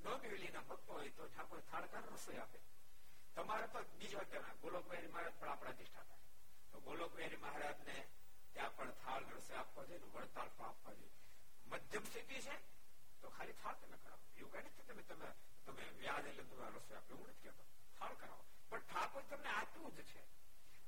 ડોંબિવલીના 0.00 0.66
ભક્તો 0.68 0.92
હોય 0.92 1.10
તો 1.10 1.28
ઠાકોર 1.28 1.60
થાળકાર 1.70 2.04
રસોઈ 2.14 2.36
આપે. 2.36 2.58
તમારે 3.36 3.66
તો 3.68 3.84
બીજો 3.98 4.20
ગોલોકભાઈ 4.62 5.08
મારે 5.08 5.30
પણ 5.30 5.48
આપણા 5.48 5.70
અધિષ્ઠાતા. 5.70 6.15
તો 6.75 6.81
ગોલોકભાઈ 6.81 7.37
મહારાજ 7.37 7.79
ને 7.83 7.97
ત્યાં 8.53 8.73
પણ 8.73 8.93
થાળ 8.99 9.23
રસોઈ 9.29 9.57
આપવા 9.57 9.85
જોઈએ 9.85 10.09
વડતાલ 10.09 10.51
પણ 10.51 10.65
આપવા 10.65 10.93
જોઈએ 10.93 11.13
મધ્યમ 11.67 12.05
સ્થિતિ 12.05 12.41
છે 12.41 12.55
તો 13.21 13.31
ખાલી 13.31 13.57
થાળ 13.57 13.77
તમે 13.77 13.97
કરાવો 13.97 14.25
એવું 14.35 14.51
કઈ 14.53 14.63
નથી 14.65 14.85
તમે 14.85 15.03
તમે 15.05 15.29
તમે 15.65 15.89
વ્યાજ 15.95 16.25
એટલે 16.25 16.45
તમારે 16.45 16.75
રસોઈ 16.75 16.97
આપો 16.97 17.13
એવું 17.13 17.29
નથી 17.29 17.47
કહેતો 17.47 17.63
થાળ 17.99 18.15
કરાવો 18.17 18.43
પણ 18.69 18.85
ઠાકોર 18.85 19.23
તમને 19.25 19.49
આપ્યું 19.53 19.95
જ 19.95 20.05
છે 20.05 20.21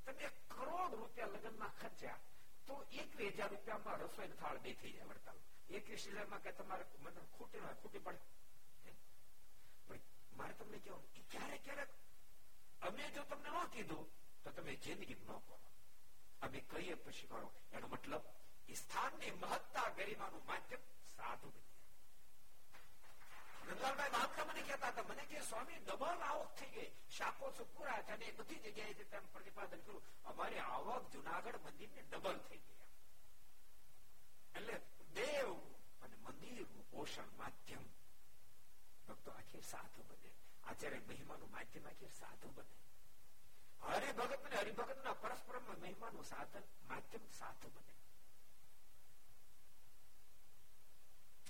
તમે 0.06 0.32
કરોડ 0.50 0.94
રૂપિયા 0.94 1.34
લગ્નમાં 1.36 1.74
ખર્ચ્યા 1.76 2.22
તો 2.68 2.74
એકવીસ 2.98 3.36
હજાર 3.36 3.52
રૂપિયામાં 3.52 4.00
રસોઈ 4.02 4.36
થાળ 4.36 4.60
બે 4.60 4.76
થઈ 4.76 4.94
જાય 4.94 5.10
વડતાલ 5.10 5.40
એકવીસ 5.72 6.08
હજારમાં 6.08 6.42
કે 6.42 6.52
તમારે 6.54 6.86
મતલબ 6.98 7.28
ખૂટી 7.34 7.62
ના 7.62 7.76
ખૂટી 7.76 8.04
પડે 8.04 8.22
મારે 10.34 10.54
તમને 10.56 10.80
કેવું 10.80 11.06
ક્યારેક 11.30 11.64
ક્યારેક 11.64 11.92
અમે 12.82 13.04
જો 13.12 13.24
તમને 13.26 13.50
ન 13.56 13.70
કીધું 13.70 14.08
તો 14.44 14.50
તમે 14.52 14.74
જિંદગી 14.78 15.18
ન 15.18 15.22
કરો 15.28 15.58
અમે 16.43 16.61
કહીએ 16.71 16.95
પછી 16.97 17.27
કરો. 17.27 17.49
એનો 17.73 17.87
મતલબ 17.89 18.25
એ 18.69 18.75
સ્થાનની 18.75 19.33
મહત્તા 19.43 19.89
ગરિમાનું 19.97 20.45
માધ્યમ 20.47 20.83
સાધુ 21.17 21.49
બની 21.55 21.67
નંદલાલભાઈ 23.69 24.45
મને 24.49 24.63
કહેતા 24.63 24.91
હતા, 24.91 25.03
મને 25.03 25.25
કે 25.27 25.41
સ્વામી, 25.43 25.79
ડબલ 25.87 26.23
આવક 26.23 26.51
થઈ 26.59 26.71
ગઈ. 26.75 26.91
શાકો 27.17 27.51
પૂરા 27.75 28.03
છે 28.03 28.13
અને 28.13 28.27
બધી 28.39 28.61
જગ્યાએ 28.65 29.05
તેમ 29.13 29.25
પ્રતિપાદન 29.33 29.83
કર્યું, 29.85 30.05
અમારી 30.25 30.63
આવક 30.67 31.05
જુનાગઢ 31.13 31.59
મંદિર 31.65 31.91
ને 31.97 32.03
ડબલ 32.03 32.39
થઈ 32.49 32.63
ગયા 32.67 32.89
એટલે 34.55 34.77
દેવ 35.15 35.51
અને 36.03 36.17
મંદિરનું 36.25 36.85
પોષણ 36.93 37.31
માધ્યમ 37.39 37.85
ભક્તો 39.09 39.31
આખી 39.33 39.65
સાધુ 39.73 40.03
બને. 40.11 40.31
આચાર્ય 40.65 41.01
મહિમાનું 41.09 41.51
માધ્યમ 41.51 41.85
આખી 41.87 42.13
સાધુ 42.21 42.49
બને. 42.57 42.75
હરિભગત 43.83 44.51
ને 44.51 44.57
હરિભગત 44.57 45.05
ના 45.05 45.13
પરસ્પર 45.13 45.59
મહિમાનું 45.59 46.25
સાધન 46.25 46.63
માધ્યમ 46.89 47.31
સાધુ 47.39 47.69
બને. 47.69 47.95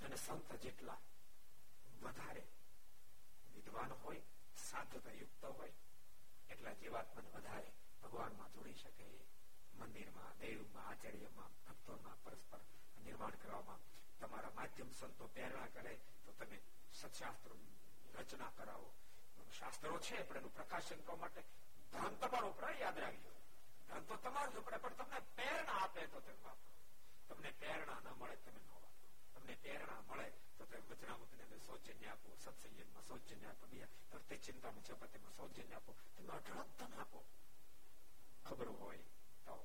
અને 0.04 0.16
સંત 0.16 0.54
જેટલા 0.54 0.98
વધારે 2.02 2.42
વિદ્વાન 3.54 3.92
હોય 3.92 4.20
સાધુતા 4.56 5.10
યુક્ત 5.10 5.44
હોય, 5.44 5.72
એટલા 6.50 6.72
જીવાત્માને 6.72 7.28
વધારે 7.28 7.72
ભગવાનમાં 8.02 8.52
જોડી 8.52 8.74
શકે. 8.74 9.04
મંદિરમાં, 9.78 10.38
દેવમાં, 10.38 10.86
આચાર્યમાં, 10.86 11.50
ભક્તોમાં 11.68 12.22
પરસ્પર 12.22 12.58
નિર્માણ 13.04 13.30
કરવામાં 13.30 13.78
તમારા 14.20 14.50
માધ્યમ 14.50 14.92
સંતો 14.92 15.26
પ્રેરણા 15.26 15.66
કરે, 15.66 15.98
તો 16.26 16.32
તમે 16.32 16.58
સત્શાસ્ત્રો 16.92 17.56
રચના 18.14 18.52
કરાવો. 18.56 18.92
શાસ્ત્રો 19.58 19.98
છે, 19.98 20.22
પણ 20.22 20.36
એનું 20.36 20.54
પ્રકાશન 20.54 20.96
કરવા 20.96 21.16
માટે 21.16 21.42
ધન 21.93 22.15
તમારો 22.19 22.49
ઉપર 22.49 22.69
યાદ 22.75 22.97
રાખજો 22.97 23.33
ધન 23.89 24.05
તો 24.05 24.17
તમારું 24.19 24.57
ઉપર 24.57 24.79
પણ 24.79 24.97
તમને 24.99 25.21
પ્રેરણા 25.33 25.79
આપે 25.79 26.07
તો 26.07 26.21
તમે 26.21 26.37
વાપરો 26.41 26.71
તમને 27.29 27.51
પ્રેરણા 27.55 27.99
ન 28.01 28.07
મળે 28.15 28.37
તમે 28.39 28.59
ન 28.59 28.67
વાપરો 28.71 29.07
તમને 29.35 29.55
પ્રેરણા 29.57 30.01
મળે 30.03 30.27
તો 30.57 30.65
તમે 30.65 30.81
વચનામૃતને 30.89 31.43
અંદર 31.43 31.61
સૌજન્ય 31.61 32.09
આપો 32.11 32.35
સત્સંગમાં 32.37 33.05
સૌજન્ય 33.05 33.49
આપો 33.49 33.65
બીજા 33.67 34.21
તે 34.29 34.39
ચિંતામાં 34.39 34.83
ચપતિમાં 34.85 35.35
સૌજન્ય 35.35 35.75
આપો 35.75 35.91
તમે 36.09 36.33
અઢળક 36.33 36.75
ધન 36.79 36.99
આપો 36.99 37.19
ખબર 38.45 38.69
હોય 38.75 39.05
તો 39.45 39.55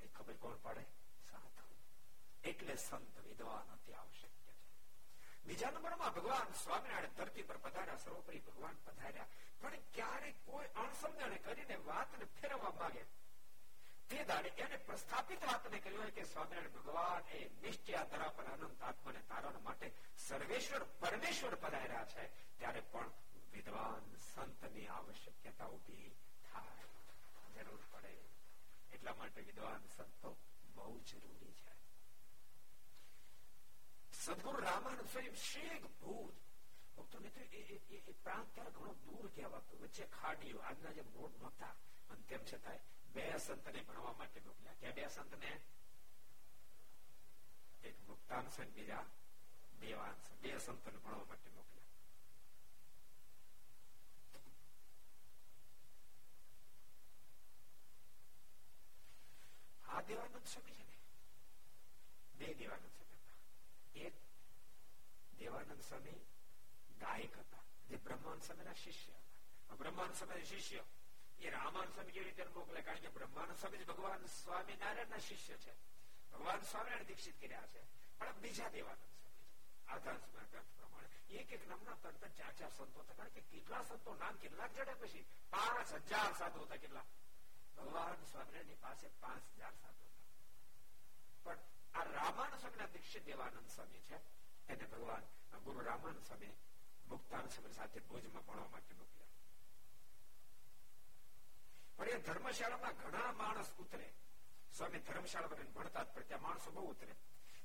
એ 0.00 0.08
ખબર 0.10 0.36
કોણ 0.38 0.58
પડે 0.60 0.84
સાધુ 1.26 1.66
એટલે 2.44 2.76
સંત 2.78 3.24
વિદ્વાન 3.24 3.70
અતિ 3.70 3.94
આવશ્યક 3.94 4.34
છે 4.40 4.45
બીજા 5.47 5.71
નંબરમાં 5.71 6.13
ભગવાન 6.13 6.53
સ્વામિનારાયણ 6.53 7.07
ધરતી 7.07 7.41
પર 7.41 7.57
પધાર્યા, 7.57 7.95
સર્વોપરી 7.95 8.39
ભગવાન 8.39 8.75
પધાર્યા. 8.85 9.25
પણ 9.61 9.69
ક્યારે 9.93 10.31
કોઈ 10.45 10.65
અણસમજણ 10.65 11.35
કરીને 11.35 11.75
વાતને 11.75 12.25
ફેરવવા 12.25 12.69
માંગે? 12.69 13.03
તે 14.09 14.23
દાડે 14.23 14.49
એને 14.49 14.77
પ્રસ્થાપિત 14.77 15.45
વાતને 15.45 15.79
કહ્યું 15.79 16.01
હોય 16.01 16.11
કે, 16.11 16.23
સ્વામિનારાયણ 16.23 16.69
ભગવાન, 16.69 17.31
એ 17.31 17.49
નિશ્ચય 17.61 17.97
ધરા 18.11 18.27
પર 18.27 18.43
અનંત 18.43 18.81
આત્માને 18.81 19.19
તારણ 19.19 19.59
માટે 19.63 19.91
સર્વેશ્વર, 20.27 20.83
પરમેશ્વર 20.83 21.55
પધાર્યા 21.55 22.05
છે. 22.05 22.27
ત્યારે 22.59 22.79
પણ 22.79 23.11
વિદ્વાન 23.53 24.17
સંતની 24.35 24.87
આવશ્યકતા 24.87 25.65
ઊભી 25.65 26.15
થાય. 26.53 26.83
જરૂર 27.55 27.79
પડે. 27.91 28.17
એટલા 28.93 29.13
માટે 29.13 29.41
વિદ્વાન 29.41 29.87
સંતો 29.97 30.37
બહુ 30.75 30.99
જરૂરી 30.99 31.51
છે. 31.51 31.66
સદગુરુ 34.26 34.60
રામાનંદ 34.60 35.06
સ્વયં 35.06 35.36
શેખ 35.42 35.86
ભૂત 35.98 36.36
ભક્તોને 36.96 37.30
તો 37.30 37.40
એ 37.50 38.14
પ્રાંત 38.22 38.48
ત્યારે 38.50 38.72
ઘણો 38.72 38.92
દૂર 39.02 39.26
કહેવાતું 39.32 39.78
વચ્ચે 39.80 40.04
ખાડીઓ 40.10 40.58
આજના 40.62 40.92
જેમ 40.92 41.08
રોડ 41.14 41.34
નહોતા 41.38 41.74
અને 42.10 42.22
તેમ 42.24 42.42
છતાં 42.44 42.80
બે 43.14 43.24
સંતને 43.38 43.80
ભણવા 43.82 44.14
માટે 44.14 44.40
મોકલ્યા 44.40 44.80
કે 44.80 44.92
બે 44.92 45.08
સંતને 45.10 45.52
એક 47.82 47.96
મુક્તાન 48.06 48.46
સંત 48.50 48.70
બીજા 48.74 49.04
દેવાન 49.80 50.16
બે 50.42 50.50
સંતને 50.58 50.92
ભણવા 50.94 51.26
માટે 51.26 51.50
મોકલ્યા 51.50 51.90
આ 59.92 60.02
દેવાનંદ 60.04 60.46
સ્વામી 60.46 60.76
છે 60.76 60.84
ને 60.84 60.96
બે 62.38 62.46
દેવાનંદ 62.54 62.86
સ્વામી 62.86 62.92
હતા 62.92 62.95
એક 62.95 62.95
દેવાનંદ 65.39 65.81
સ્વામી 65.81 66.25
ગાયક 66.99 67.37
હતા. 67.37 67.57
જે 67.89 67.95
બ્રહ્માંડ 67.95 68.41
સ્વામીના 68.41 68.73
શિષ્ય 68.73 69.11
હતા. 69.11 69.75
બ્રહ્માંડ 69.75 70.13
સ્વામી 70.13 70.45
શિષ્ય 70.45 70.83
એ 71.39 71.49
રામાન 71.49 71.85
સ્વામી 71.85 72.11
કેવી 72.11 72.25
રીતે 72.25 72.43
મોકલે 72.43 72.81
કારણ 72.81 72.99
કે 72.99 73.07
બ્રહ્માંડ 73.07 73.51
સ્વામી 73.51 73.83
ભગવાન 73.83 74.21
ના 75.09 75.17
શિષ્ય 75.17 75.57
છે. 75.57 75.73
ભગવાન 76.31 76.61
સ્વામિનારાયણ 76.61 77.05
દીક્ષિત 77.05 77.41
કર્યા 77.41 77.67
છે. 77.67 77.81
પણ 78.17 78.33
બીજા 78.33 78.69
દેવાનંદ 78.69 79.03
સ્વામી 79.03 79.37
આધાર 79.87 80.17
પ્રમાણે 80.61 81.35
એક 81.35 81.53
એક 81.53 81.67
નામના 81.67 81.91
તંત્ર 81.91 82.27
ચાર 82.27 82.53
ચાર 82.53 82.69
સંતો 82.69 82.99
હતા. 82.99 83.13
કારણ 83.13 83.29
કે 83.29 83.41
કેટલા 83.41 83.83
સંતો 83.83 84.15
નામ 84.15 84.35
કેટલાક 84.35 84.73
જડે 84.73 84.93
પછી 84.93 85.25
પાંચ 85.49 85.93
હજાર 85.93 86.33
સાધુ 86.37 86.59
હતા 86.59 86.75
કેટલા? 86.75 87.03
ભગવાન 87.77 88.25
સ્વામિનારાયણની 88.25 88.75
પાસે 88.75 89.07
પાંચ 89.07 89.41
હજાર 89.55 89.71
સાધુ 89.71 90.05
હતા. 90.05 90.23
પણ 91.43 91.57
આ 91.99 92.03
રામાન 92.03 92.57
સ્વામીના 92.57 92.85
દીક્ષિત 92.85 93.25
દેવાનંદ 93.25 93.69
સ્વામી 93.69 93.99
છે. 93.99 94.36
એને 94.69 94.85
ભગવાન 94.85 95.23
ગુરુ 95.63 95.79
રામાન 95.85 96.19
સ્વામી 96.19 96.53
મુક્તાન 97.07 97.47
સમય 97.47 97.71
સાથે 97.71 97.99
ભોજમાં 97.99 98.45
ભણવા 98.45 98.67
માટે 98.67 98.93
મોકલ્યા. 98.93 99.27
પણ 101.97 102.09
એ 102.09 102.17
ધર્મશાળામાં 102.17 102.93
ઘણા 102.93 103.31
માણસ 103.31 103.71
ઉતરે. 103.79 104.13
સ્વામી 104.77 104.99
ધર્મશાળા 104.99 105.47
ભણતા 105.47 106.03
પણ 106.03 106.21
ત્યાં 106.21 106.41
માણસો 106.41 106.71
બહુ 106.71 106.91
ઉતરે. 106.91 107.15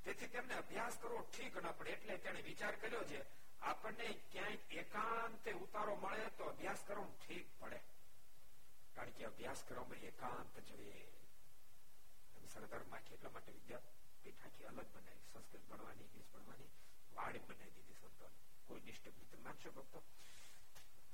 તેથી 0.04 0.26
તેમને 0.26 0.54
અભ્યાસ 0.54 0.98
કરવો 0.98 1.28
ઠીક 1.36 1.56
ન 1.56 1.70
પડે, 1.70 1.90
એટલે 1.90 2.18
તેણે 2.18 2.42
વિચાર 2.42 2.76
કર્યો 2.76 3.04
છે, 3.04 3.24
આપણને 3.60 4.08
ક્યાંય 4.32 4.58
એકાંતે 4.70 5.52
ઉતારો 5.52 5.96
મળે 5.96 6.28
તો 6.28 6.44
અભ્યાસ 6.44 6.78
કરવો 6.86 7.14
ઠીક 7.28 7.60
પડે. 7.60 7.80
કારણ 8.94 9.10
કે 9.10 9.24
અભ્યાસ 9.24 9.64
કરવામાં 9.68 9.96
એકાંત 9.96 10.60
જોઈએ 10.60 11.12
સરદારમાં 12.54 13.00
એટલા 13.00 13.30
માટે 13.30 13.52
વિદ્યાપીઠ 13.52 14.46
આખી 14.46 14.64
અલગ 14.64 14.86
બનાવી, 14.94 15.24
સંસ્કૃત 15.32 15.60
ભણવાની, 15.70 16.02
ઇંગ્લિશ 16.02 16.26
ભણવાની. 16.34 16.70
વાડી 17.15 17.41
બનાવી 17.41 17.73
દીધી 17.77 17.99
સંતોને 18.01 18.35
કોઈ 18.67 18.83
નિષ્ઠ 18.83 19.37
માનશો 19.41 19.71
ભક્તો 19.73 20.03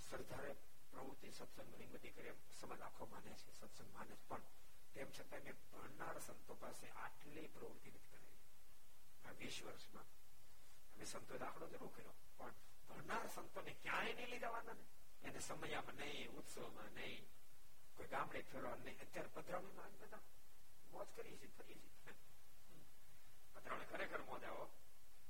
સરદારે 0.04 0.52
પ્રવૃત્તિ 0.92 1.32
સત્સંગની 1.32 1.90
બધી 1.90 2.14
કરી 2.14 2.36
સમાજ 2.56 2.82
આખો 2.82 3.06
માને 3.08 3.36
છે 3.36 3.52
સત્સંગ 3.54 3.92
માને 3.92 4.16
પણ 4.24 4.50
તેમ 4.96 5.12
છતાં 5.12 5.44
મેં 5.44 5.58
ભણનાર 5.68 6.22
સંતો 6.22 6.56
પાસે 6.58 6.92
આટલી 6.96 7.48
પ્રવૃત્તિ 7.50 7.90
નથી 7.92 8.10
કરાવી 8.10 9.40
વીસ 9.40 9.58
વર્ષમાં 9.62 10.10
અમે 10.96 11.06
સંતો 11.08 11.40
દાખલો 11.40 11.70
જરૂર 11.70 11.92
કર્યો 11.92 12.16
પણ 12.38 12.60
ભણનાર 12.90 13.30
સંતોને 13.32 13.74
ક્યાંય 13.78 14.14
નહીં 14.14 14.30
લઈ 14.30 14.42
જવાના 14.42 14.76
ને 14.76 14.86
એને 15.24 15.42
સમયમાં 15.42 15.98
નહીં 15.98 16.38
ઉત્સવમાં 16.38 16.94
નહીં 16.96 17.26
કોઈ 17.98 18.10
ગામડે 18.10 18.44
ફેરવા 18.46 18.76
નહીં 18.78 19.02
અત્યારે 19.02 19.34
પધરાવણીમાં 19.36 20.00
બધા 20.00 20.24
મોજ 20.92 21.08
કરીએ 21.12 21.38
છીએ 21.38 21.54
ફરીએ 21.54 21.80
છીએ 21.96 22.14
પધરાવણી 23.56 23.92
ખરેખર 23.92 24.26
મોજ 24.26 24.44
આવો 24.46 24.66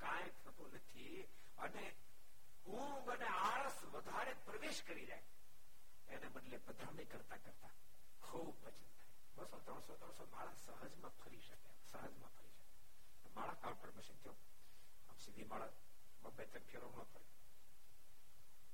કાંઈ 0.00 0.32
થતું 0.44 0.70
નથી 0.72 1.22
અને 1.58 1.84
ઊંઘ 2.66 3.10
અને 3.10 3.28
આળસ 3.42 3.78
વધારે 3.84 4.32
પ્રવેશ 4.46 4.82
કરી 4.82 5.06
જાય. 5.06 5.22
એને 6.08 6.28
બદલે 6.28 6.56
પધરામણી 6.58 7.04
કરતા 7.04 7.36
કરતા 7.36 7.74
ખૂબ 8.22 8.54
ભજન 8.64 8.86
થાય. 8.94 9.12
બસો 9.36 9.58
ત્રણસો 9.58 9.94
ત્રણસો 9.94 10.24
માળા 10.32 10.54
સહજમાં 10.54 11.14
ફરી 11.20 11.40
શકે, 11.40 11.70
સહજમાં 11.90 12.32
ફરી 12.36 12.52
શકે. 12.52 13.32
માળા 13.34 13.60
કાઉન્ટર 13.62 13.90
મશીન 13.96 14.18
થયો. 14.22 14.36
આમ 15.08 15.18
સીધી 15.18 15.44
માળા 15.44 15.72
બબે 16.22 16.44
ત્રણ 16.44 16.64
ફેરો 16.64 16.88
ન 16.88 17.06
પડે 17.12 17.26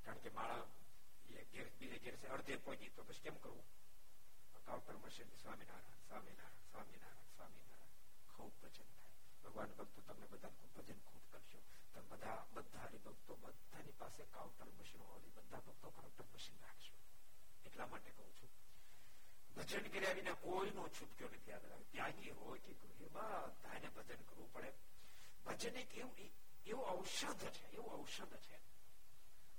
કારણ 0.05 0.19
કે 0.19 0.31
માળા 0.31 0.63
ઘેર, 1.53 1.69
બીજે 1.79 1.99
ઘેર 1.99 2.17
છે, 2.17 2.29
અડધે 2.29 2.57
પહોંચી 2.57 2.91
તો 2.91 3.03
પછી 3.03 3.21
કેમ 3.21 3.37
કરવું? 3.39 3.65
Counter 4.67 4.97
machine 4.97 5.31
Swaminarayan 5.43 6.05
Swaminarayan 6.09 6.69
Swaminarayan 6.71 7.33
Swaminarayan. 7.37 7.97
ખૂબ 8.29 8.53
ભજન 8.63 8.89
ભગવાન 9.45 9.73
ભક્તો, 9.73 10.01
તમને 10.01 10.27
બધા 10.27 10.49
ભજન, 10.77 10.99
ખૂબ 10.99 11.23
કરશો 11.33 11.63
તમે 11.95 12.09
બધા 12.09 12.47
બધા 12.55 12.79
હરિભક્તો, 12.79 13.35
બધાની 13.37 13.93
પાસે 13.99 14.25
કાઉન્ટર 14.25 14.65
મશીન 14.65 15.03
હોય, 15.03 15.21
બધા 15.21 15.59
ભક્તો 15.59 15.91
કાઉન્ટર 15.91 16.25
મશીન 16.35 16.59
રાખશો 16.61 16.95
એટલા 17.67 17.87
માટે 17.87 18.11
કહું 18.11 18.33
છું. 18.33 18.51
ભજન 19.57 19.83
કર્યા 19.83 20.13
વિના 20.13 20.35
કોઈનો 20.35 20.89
છૂટક્યો 20.89 21.29
નથી, 21.29 21.51
યાદ 21.51 21.67
રાખે 21.67 21.85
ત્યાગી 21.85 22.31
હોય 22.31 22.59
કે 22.59 22.73
બધાને 22.73 23.89
ભજન 23.89 24.23
કરવું 24.23 24.53
પડે. 24.53 24.73
ભજન 25.47 25.77
એક 25.77 25.99
એવું 25.99 26.45
એવું 26.67 26.87
ઔષધ 26.87 27.37
છે, 27.37 27.71
એવું 27.71 28.01
ઔષધ 28.01 28.37
છે. 28.37 28.61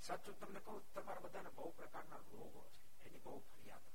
સાચું 0.01 0.39
તમને 0.39 0.59
કહું, 0.59 0.93
તમારા 0.93 1.19
બધાને 1.19 1.49
બહુ 1.49 1.71
પ્રકારના 1.71 2.15
રોગો 2.15 2.65
છે. 2.69 3.07
એની 3.07 3.19
બહુ 3.19 3.39
ફરિયાદ 3.39 3.81
હોય. 3.81 3.93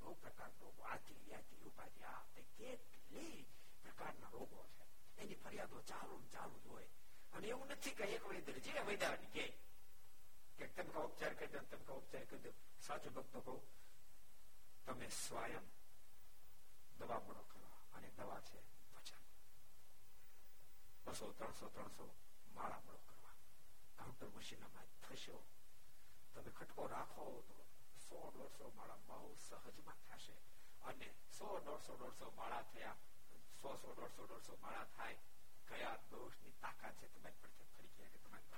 બહુ 0.00 0.14
પ્રકારના 0.14 0.60
રોગો. 0.60 0.82
આથી 0.82 1.14
વ્યાધિ 1.14 1.56
ઉપાધિ. 1.56 2.02
આ 2.02 2.22
કેટલી 2.22 3.46
પ્રકારના 3.82 4.28
રોગો 4.32 4.66
છે. 4.66 4.83
એની 5.18 5.34
ફરિયાદો 5.34 5.80
ચાલુ 5.80 6.22
ચાલુ 6.32 6.70
હોય. 6.70 6.88
અને 7.32 7.46
એવું 7.46 7.66
નથી 7.68 7.90
કે 7.90 8.04
એક 8.04 8.26
વૈદ્ય 8.26 8.52
જે 8.52 8.80
વૈદાની 8.80 9.26
કે 9.26 9.44
કે 10.58 10.66
તમે 10.66 10.90
કહો 10.92 11.02
ઉપચાર 11.04 11.34
કરી 11.34 11.46
દો 11.46 11.58
તમે 11.58 11.84
કહો 11.84 11.94
ઉપચાર 11.94 12.24
કરી 12.24 12.38
દો. 12.38 12.50
સાચો 12.80 13.10
ભક્તો 13.10 13.40
કહો, 13.40 13.66
તમે 14.86 15.08
સ્વયં 15.08 15.64
દવા 16.98 17.18
મળો 17.18 17.42
કરો 17.42 17.70
અને 17.92 18.10
દવા 18.16 18.40
છે 18.40 18.58
વચન. 18.94 19.22
બસો, 21.04 21.32
ત્રણસો 21.32 21.68
ત્રણસો 21.68 22.14
માળા 22.54 22.80
મળો 22.86 22.98
કરવા 22.98 23.34
કાઉન્ટર 23.96 24.26
મશીનમાં 24.26 24.86
થશો. 25.02 25.44
તમે 26.34 26.50
ખટકો 26.50 26.86
રાખો 26.86 27.44
તો 27.48 27.54
સો 27.98 28.32
દોઢસો 28.36 28.72
માળા 28.76 28.96
બહુ 29.06 29.36
સહજમાં 29.48 29.96
થશે. 30.08 30.32
અને 30.82 31.14
સો 31.38 31.60
દોઢસો 31.60 31.96
દોઢસો 31.96 32.32
માળા 32.36 32.62
થયા 32.62 32.96
સો 33.64 33.74
સો 33.82 33.90
દોઢસો 33.98 34.22
દોઢસો 34.26 34.56
માળા 34.62 34.88
થાય 34.96 35.18
કયા 35.68 35.98
દોષની 36.10 36.54
તાકાત 36.62 36.94
છે 37.00 37.06
તમારી 37.12 37.38
પડખે 37.42 37.64
ફરી 37.74 37.92
ગયા 37.92 38.10
કે 38.14 38.18
તમારી 38.24 38.50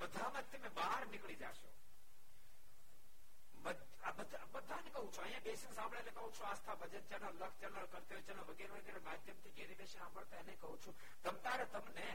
બધામાં 0.00 0.46
તમે 0.52 0.70
બહાર 0.76 1.02
નીકળી 1.06 1.38
જશો 1.42 1.70
બધાને 4.52 4.90
કહું 4.90 5.08
છું 5.10 5.24
અહીંયા 5.24 5.46
બેસીને 5.46 5.74
સાંભળે 5.78 6.00
એટલે 6.00 6.14
કહું 6.18 6.32
છું 6.36 6.46
આસ્થા 6.50 6.76
ભજન 6.76 7.04
ચેનલ 7.10 7.26
લક્ષ 7.32 7.58
ચેનલ 7.60 7.88
કરતે 7.94 8.22
ચેનલ 8.28 8.44
વગેરે 8.50 8.78
વગેરે 8.78 9.00
માધ્યમથી 9.08 9.54
ઘેરી 9.58 9.78
બેસી 9.80 9.98
સાંભળતા 9.98 10.40
એને 10.40 10.54
કહું 10.62 10.78
છું 10.78 10.94
તમ 11.22 11.36
તમને 11.74 12.08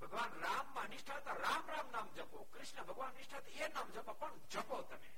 ભગવાન 0.00 0.32
રામમાં 0.42 0.88
નિષ્ઠા 0.90 1.18
હતા 1.20 1.36
રામ 1.40 1.64
રામ 1.68 1.88
નામ 1.92 2.08
જપો 2.16 2.46
કૃષ્ણ 2.52 2.86
ભગવાન 2.88 3.14
નિષ્ઠા 3.14 3.42
એ 3.58 3.68
નામ 3.74 3.88
જપો 3.92 4.12
પણ 4.22 4.40
જપો 4.50 4.82
તમે 4.84 5.10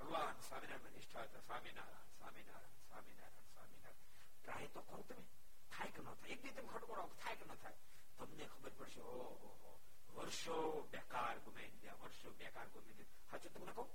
ભગવાન 0.00 0.36
સ્વામિનારાયણ 0.42 0.96
નિષ્ઠા 0.96 1.24
હતા, 1.24 1.42
સ્વામિનારાયણ 1.42 2.14
સ્વામિનારાયણ. 2.14 2.81
સ્વામિનારાયણ 2.91 3.49
સ્વામિનારાયણ 3.49 4.01
ટ્રાય 4.37 4.69
તો 4.69 4.81
કરો 4.83 5.03
તમે 5.03 5.23
થાય 5.71 5.91
કે 5.91 6.01
ન 6.01 6.09
થાય 6.11 6.33
એક 6.33 6.41
દી 6.41 6.55
તમે 6.55 6.69
ખડકોડો 6.69 7.05
થાય 7.17 7.35
કે 7.35 7.45
ન 7.45 7.55
થાય 7.57 7.79
તમને 8.19 8.45
ખબર 8.47 8.71
પડશે 8.73 9.01
ઓહો 9.13 9.73
વર્ષો 10.15 10.57
બેકાર 10.91 11.35
ગુમાવી 11.39 11.81
ગયા 11.81 12.01
વર્ષો 12.01 12.35
બેકાર 12.39 12.67
ગુમાવી 12.67 12.97
દીધા 12.99 13.25
સાચું 13.29 13.51
તમને 13.53 13.73
કહું 13.73 13.89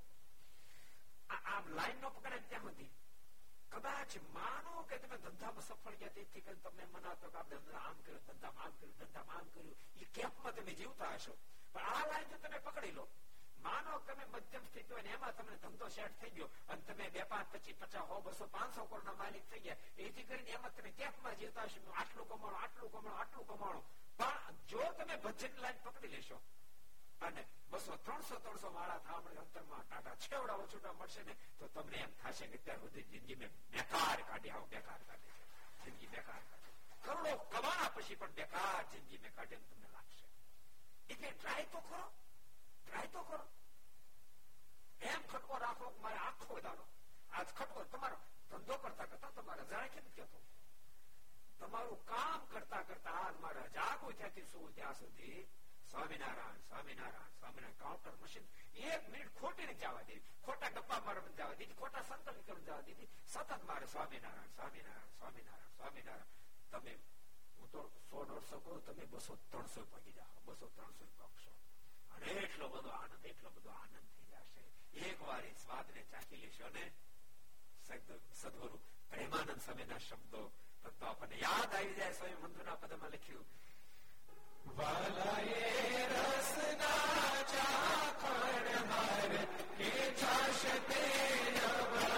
આ 1.31 1.61
લાઈન 1.73 2.01
નો 2.01 2.11
પકડે 2.11 2.39
ત્યાં 2.43 2.67
સુધી 2.67 2.91
કદાચ 3.73 4.13
માનો 4.33 4.85
કે 4.85 4.99
તમે 4.99 5.17
ધંધામાં 5.19 5.65
સફળ 5.65 5.97
ગયા 5.97 6.15
તેથી 6.15 6.43
કરીને 6.43 6.63
તમને 6.63 6.87
મનાતો 6.89 7.31
કે 7.31 7.39
આપણે 7.39 7.79
આમ 7.81 7.99
કર્યું 8.03 8.25
ધંધામાં 8.27 8.67
આમ 8.67 8.75
કર્યું 8.77 8.97
ધંધામાં 8.99 9.39
આમ 9.39 9.51
કર્યું 9.51 9.77
એ 10.01 10.09
કેમ્પમાં 10.13 10.55
તમે 10.55 10.75
જીવતા 10.75 11.13
હશો 11.15 11.37
પણ 11.75 11.93
આ 11.93 12.07
લાઈન 12.07 12.33
જો 12.33 12.39
તમે 12.39 12.61
પકડી 12.61 12.93
લો 12.93 13.07
માનો 13.67 13.99
તમે 14.01 14.25
મધ્યમ 14.27 14.65
સ્થિતિ 14.67 14.93
હોય 14.93 15.15
એમાં 15.15 15.35
તમને 15.35 15.57
ધંધો 15.59 15.91
સેટ 15.91 16.19
થઈ 16.19 16.33
ગયો 16.33 16.49
અને 16.69 16.83
તમે 16.83 17.11
બે 17.11 17.27
પાંચ 17.27 17.53
પચીસ 17.53 17.77
પચાસ 17.79 18.09
હો 18.09 18.21
બસો 18.21 18.49
પાંચસો 18.49 18.87
કરોડ 18.87 19.05
ના 19.05 19.17
માલિક 19.17 19.45
થઈ 19.49 19.63
ગયા 19.63 19.81
એથી 19.99 20.25
કરીને 20.25 20.53
એમાં 20.53 20.75
તમે 20.75 20.93
કેમ્પમાં 20.95 21.37
જીવતા 21.37 21.67
હશો 21.67 21.95
આટલું 21.95 22.27
કમાણો 22.29 22.59
આટલું 22.59 22.91
કમાણો 22.91 23.17
આટલું 23.17 23.47
કમાણો 23.47 23.83
પણ 24.19 24.59
જો 24.67 24.91
તમે 24.95 25.17
ભજન 25.19 25.55
લાઈન 25.59 25.85
પકડી 25.85 26.11
લેશો 26.11 26.41
અને 27.21 27.47
બસો 27.69 27.97
ત્રણસો 27.99 28.37
ત્રણસો 28.39 28.71
માળા 28.71 29.01
થવા 29.01 29.21
મળે 29.21 29.41
અંતરમાં 29.41 29.85
ટાટા 29.85 30.17
છેવડા 30.19 30.67
છૂટા 30.67 30.95
મળશે 30.95 31.23
ને 31.23 31.35
તો 31.59 31.69
તમને 31.71 31.99
એમ 31.99 32.13
થશે 32.19 32.49
કે 32.49 32.59
ત્યાર 32.59 32.81
સુધી 32.81 33.07
જિંદગી 33.11 33.37
મેં 33.37 33.53
બેકાર 33.71 34.25
કાઢી 34.25 34.53
આવું 34.53 34.71
બેકાર 34.71 35.01
કાઢી 35.05 35.37
છે 35.77 35.85
જિંદગી 35.85 36.11
બેકાર 36.11 36.43
કાઢી 36.43 36.75
કરોડો 37.03 37.33
કમાણા 37.49 37.91
પછી 37.91 38.17
પણ 38.17 38.35
બેકાર 38.35 38.85
જિંદગી 38.93 39.19
મેં 39.19 39.35
કાઢે 39.35 39.61
તમને 39.63 39.89
લાગશે 39.89 40.27
એટલે 41.09 41.33
ટ્રાય 41.33 41.67
તો 41.69 41.83
કરો 41.83 42.03
ટ્રાય 42.83 43.09
તો 43.09 43.25
કરો 43.25 43.41
એમ 45.02 45.22
ખટકો 45.28 45.58
રાખો, 45.58 45.94
મારે 46.02 46.18
આખો 46.18 46.60
દાડો 46.60 46.86
આજ 47.32 47.48
ખટકો, 47.54 47.84
તમારો 47.84 48.18
ધંધો 48.50 48.78
કરતા 48.78 49.06
કરતા 49.06 49.32
તમારે 49.32 49.64
જરાય 49.66 49.90
કેમ 49.90 50.04
કહેતો? 50.16 50.40
તમારું 51.60 52.06
કામ 52.06 52.46
કરતા 52.46 52.84
કરતા 52.84 53.32
મારે 53.42 53.70
જાગો 53.70 54.12
ત્યાંથી 54.12 54.46
શું 54.52 54.76
ત્યાં 54.76 54.96
સુધી 54.96 55.48
સ્વામિનારાયણ 55.90 56.62
સ્વામિનારાયણ 56.62 57.36
સ્વામિનારાયણ 57.40 57.78
કાઉન્ટર 57.78 58.16
મશીન 58.22 58.46
એક 58.76 59.10
મિનિટ 59.10 59.40
ખોટી 59.40 59.66
નથી 59.66 59.76
જવા 59.76 60.02
દીધી 60.02 60.22
ખોટા 60.46 60.70
ગપ્પા 60.70 61.00
પણ 61.00 61.34
જવા 61.34 61.54
દીધી 61.54 61.74
ખોટા 61.74 62.04
સંકલ્પ 62.04 62.46
કરવા 62.46 62.62
જવા 62.62 62.82
દીધી 62.82 63.10
સતત 63.28 63.64
મારે 63.64 63.86
સ્વામિનારાયણ 63.86 64.56
સ્વામિનારાયણ 64.56 65.18
સ્વામિનારાયણ 65.18 65.76
સ્વામિનારાયણ. 65.78 66.36
તમે, 66.72 66.94
હું 67.60 67.72
તો 67.72 67.92
સો 68.10 68.26
દોઢસો 68.26 68.60
કહું, 68.60 68.86
તમે 68.86 69.06
બસો 69.06 69.36
ત્રણસો 69.36 69.86
પગી 69.86 70.12
જાઓ. 70.12 70.42
બસો 70.46 70.68
ત્રણસો 70.68 71.06
પગશો 71.06 71.52
અને 72.12 72.26
એટલો 72.26 72.70
બધો 72.70 72.90
આનંદ, 72.90 73.26
એટલો 73.26 73.50
બધો 73.50 73.70
આનંદ. 73.70 74.17
એક 75.03 75.19
વાર 75.23 75.45
એ 75.45 75.53
સ્વાદ 75.59 75.87
ને 75.95 76.03
ચાખી 76.11 76.43
લેશો 76.43 76.69
ને 76.71 76.85
સદગુરુ 78.35 78.79
પ્રેમાનંદ 79.11 79.61
સમયના 79.61 80.01
શબ્દો 80.01 80.43
તો 80.93 81.07
આપણને 81.07 81.37
યાદ 81.39 81.71
આવી 81.73 81.97
જાય 81.97 82.15
સ્વયં 82.15 82.41
મંદુના 82.43 82.77
પદમાં 82.77 83.13
લખ્યું 83.13 83.47
વાલાએ 84.77 86.07
રસના 86.13 87.45
ચાખણ 87.53 88.91
હાર 88.91 89.33
કે 89.79 89.93
છાશ 90.17 90.65
તે 90.89 91.03
સ્વયં 91.57 92.16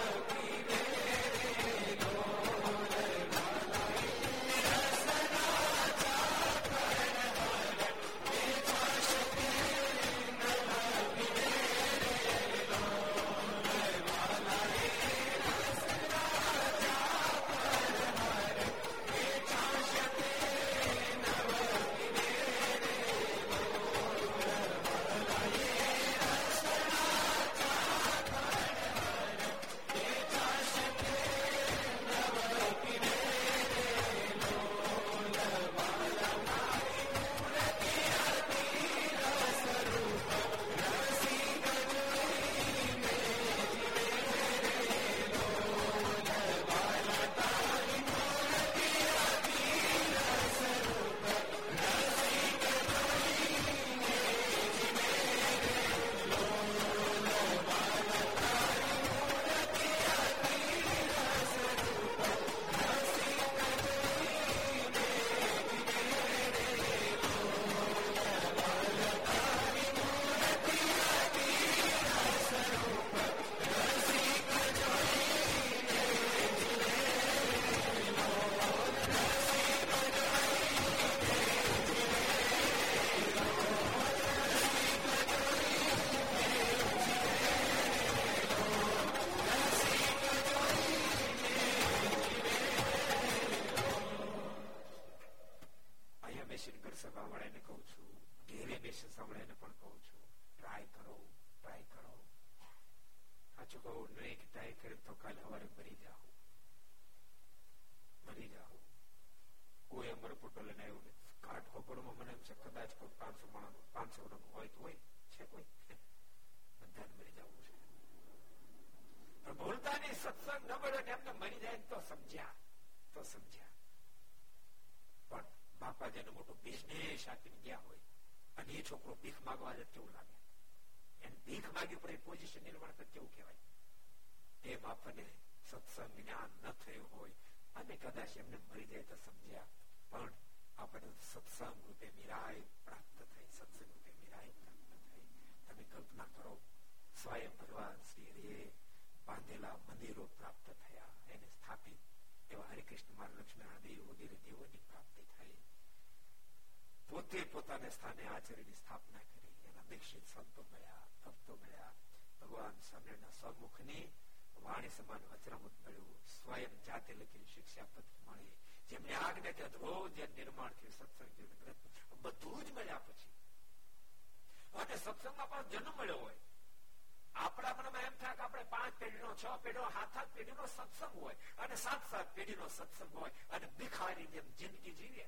સાત 180.00 180.12
સાત 180.14 180.28
પેઢીનો 180.34 180.66
સત્સંગ 180.66 181.14
હોય 181.14 181.36
અને 181.56 181.76
સાત 181.76 182.10
સાત 182.10 182.28
પેઢીનો 182.34 182.68
સત્સંગ 182.68 183.14
હોય 183.14 183.32
અને 183.50 183.66
ભિખારી 183.78 184.26
જેમ 184.26 184.46
જિંદગી 184.58 184.92
જીવીએ 184.92 185.26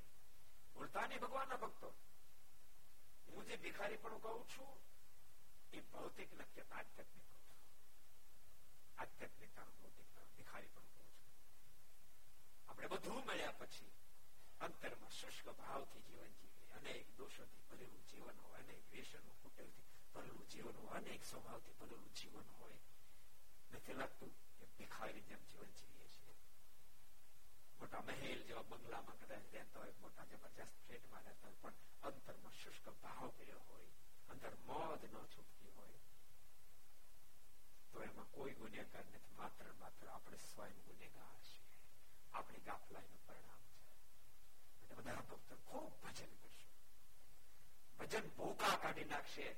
ભૂલતાની 0.77 1.19
ભગવાનના 1.19 1.57
ભક્તો. 1.57 1.95
હું 3.29 3.47
જે 3.47 3.57
ભિખારી 3.57 3.97
પણ 3.97 4.21
કહું 4.21 4.47
છું, 4.49 4.73
એ 5.73 5.81
ભૌતિક 5.81 6.33
નથી, 6.33 6.65
આધ્યાત્મિક 6.71 7.29
આધ્યાત્મિકતા 8.99 9.65
છું 9.65 9.81
ભૌતિક 9.83 10.37
ભિખારી 10.37 10.69
પણ 10.69 10.89
કહું 10.95 11.09
છું. 11.17 11.33
આપણે 12.69 12.89
બધું 12.89 13.25
મળ્યા 13.27 13.53
પછી 13.53 13.91
અંતરમાં 14.61 15.11
શુષ્ક 15.11 15.47
ભાવથી 15.59 16.03
જીવન 16.09 16.33
જીવે 16.41 16.65
અનેક 16.73 17.17
દોષોથી 17.17 17.67
ભરેલું 17.71 18.07
જીવન 18.07 18.39
હોય, 18.39 18.59
અનેક 18.59 18.81
વ્યસનો 18.93 19.35
કુટલથી 19.43 19.87
ભરેલું 20.15 20.49
જીવન 20.49 20.77
હોય, 20.77 20.97
અનેક 20.97 21.25
સ્વભાવથી 21.25 21.77
ભરેલું 21.81 22.15
જીવન 22.15 22.49
હોય. 22.61 22.79
નથી 23.73 23.93
લાગતું? 23.93 24.33
ભિખારી 24.77 25.25
જેમ 25.29 25.43
જીવન 25.51 25.73
જીવીએ 25.79 26.09
છીએ 26.09 26.35
મોટા 27.81 28.03
મહેલ 28.03 28.41
જેવા 28.49 28.65
બંગલામાં 28.71 29.19
કદાચ 29.19 29.45
રહેતા 29.53 29.81
હોય 29.81 29.95
મોટા 30.01 30.27
જબરજસ્ત 30.31 30.77
ફ્લેટમાં 30.85 31.25
રહેતા 31.25 31.51
હોય 31.51 31.61
પણ 31.63 32.11
અંતરમાં 32.11 32.55
શુષ્ક 32.55 32.87
ભાવ 33.03 33.31
કર્યો 33.39 33.63
હોય 33.69 33.91
અંદર 34.29 34.55
મોજ 34.67 35.01
ન 35.05 35.17
છૂટતી 35.35 35.73
હોય 35.77 36.01
તો 37.93 38.03
એમાં 38.03 38.31
કોઈ 38.31 38.55
ગુનેગાર 38.55 39.07
નથી 39.07 39.37
માત્ર 39.37 39.73
માત્ર 39.81 40.07
આપણે 40.09 40.39
સ્વયં 40.45 40.79
ગુનેગાર 40.87 41.41
છીએ 41.43 41.67
આપણી 42.33 42.65
ગાફલાઈનું 42.65 43.23
પરિણામ 43.27 43.63
છે 44.81 44.95
બધા 44.95 45.27
ભક્તો 45.29 45.57
ખૂબ 45.67 45.93
ભજન 46.05 46.33
કરશે 46.39 46.71
ભજન 47.99 48.33
ભૂકા 48.37 48.77
કાઢી 48.79 49.11
નાખશે 49.11 49.49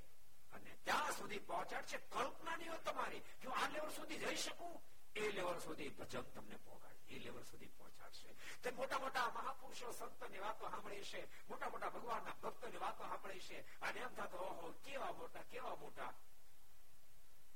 અને 0.53 0.73
ત્યાં 0.85 1.15
સુધી 1.15 1.43
પહોંચાડશે. 1.43 1.99
કલ્પના 2.11 2.57
નહીં 2.57 2.83
તમારી 2.85 3.23
જો 3.43 3.51
આ 3.53 3.69
લેવલ 3.69 3.93
સુધી 3.93 4.19
જઈ 4.19 4.37
શકું. 4.39 4.77
એ 5.15 5.33
લેવલ 5.33 5.59
સુધી 5.61 5.91
ભજન 5.99 6.27
તમને 6.35 6.57
પહોંચાડે 6.65 7.15
એ 7.15 7.19
લેવલ 7.25 7.45
સુધી 7.45 7.73
પહોંચાડશે. 7.79 8.31
તે 8.63 8.71
મોટા 8.71 8.99
મોટા 8.99 9.29
મહાપુરુષો, 9.31 9.93
સંતની 9.93 10.39
વાતો 10.39 10.71
સાંભળી 10.71 11.05
છે 11.05 11.21
મોટા 11.49 11.71
મોટા 11.71 11.91
ભગવાનના 11.91 12.37
ભક્તોની 12.43 12.83
વાતો 12.85 13.03
સાંભળી 13.05 13.41
છે. 13.41 13.59
અને 13.81 14.01
એમ 14.01 14.13
થતો, 14.15 14.39
ઓહો, 14.39 14.67
કેવા 14.85 15.13
મોટા 15.13 15.45
કેવા 15.51 15.77
મોટા? 15.77 16.13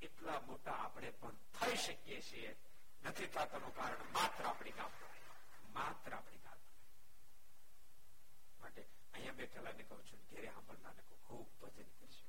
એટલા 0.02 0.40
મોટા 0.40 0.76
આપણે 0.84 1.10
પણ 1.10 1.36
થઈ 1.58 1.76
શકીએ 1.76 2.18
છીએ. 2.22 2.50
નથી 3.02 3.26
થતાનું 3.26 3.74
કારણ 3.74 4.04
માત્ર 4.12 4.44
આપણી 4.44 4.72
કામ 4.72 4.92
માત્ર 5.72 6.14
આપણી 6.14 6.42
કામ 6.44 6.60
માટે 8.60 8.82
અહીંયા 9.14 9.32
બેઠેલા 9.32 9.72
ને 9.72 9.82
કહું 9.82 10.02
છું, 10.06 10.20
ઘેરે 10.30 10.48
સાંભળનારને 10.48 11.02
ખૂબ 11.26 11.48
ભજન 11.60 11.90
કરશે 11.98 12.24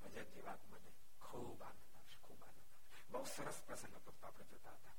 ભજનની 0.00 0.44
વાત 0.46 0.62
મને 0.70 0.90
ખૂબ 1.20 1.62
આનંદ 1.62 1.82
આવશે 1.96 2.18
ખૂબ 2.22 2.40
આનંદ 2.42 2.60
આવશે 2.62 3.05
બહુ 3.16 3.26
સરસ 3.26 3.58
પ્રસંગ 3.62 3.94
હતો 3.96 4.12
આપણે 4.20 4.44
જોતા 4.46 4.72
હતા 4.72 4.94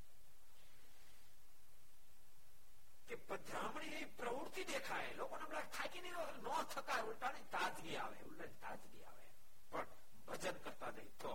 કે 3.08 3.18
પધરામણી 3.22 4.06
પ્રવૃત્તિ 4.16 4.64
દેખાય 4.66 5.12
લોકોને 5.14 5.44
હમણાં 5.44 5.68
થાકી 5.70 6.02
નહીં 6.02 6.18
ન 6.38 6.48
થકાય 6.66 7.04
ઉલટાની 7.04 7.46
તાજગી 7.52 7.96
આવે 7.96 8.18
ઉલટ 8.24 8.56
તાજગી 8.60 9.04
આવે 9.04 9.28
પણ 9.72 9.94
ભજન 10.26 10.58
કરતા 10.60 10.90
જઈ 10.92 11.12
તો 11.18 11.34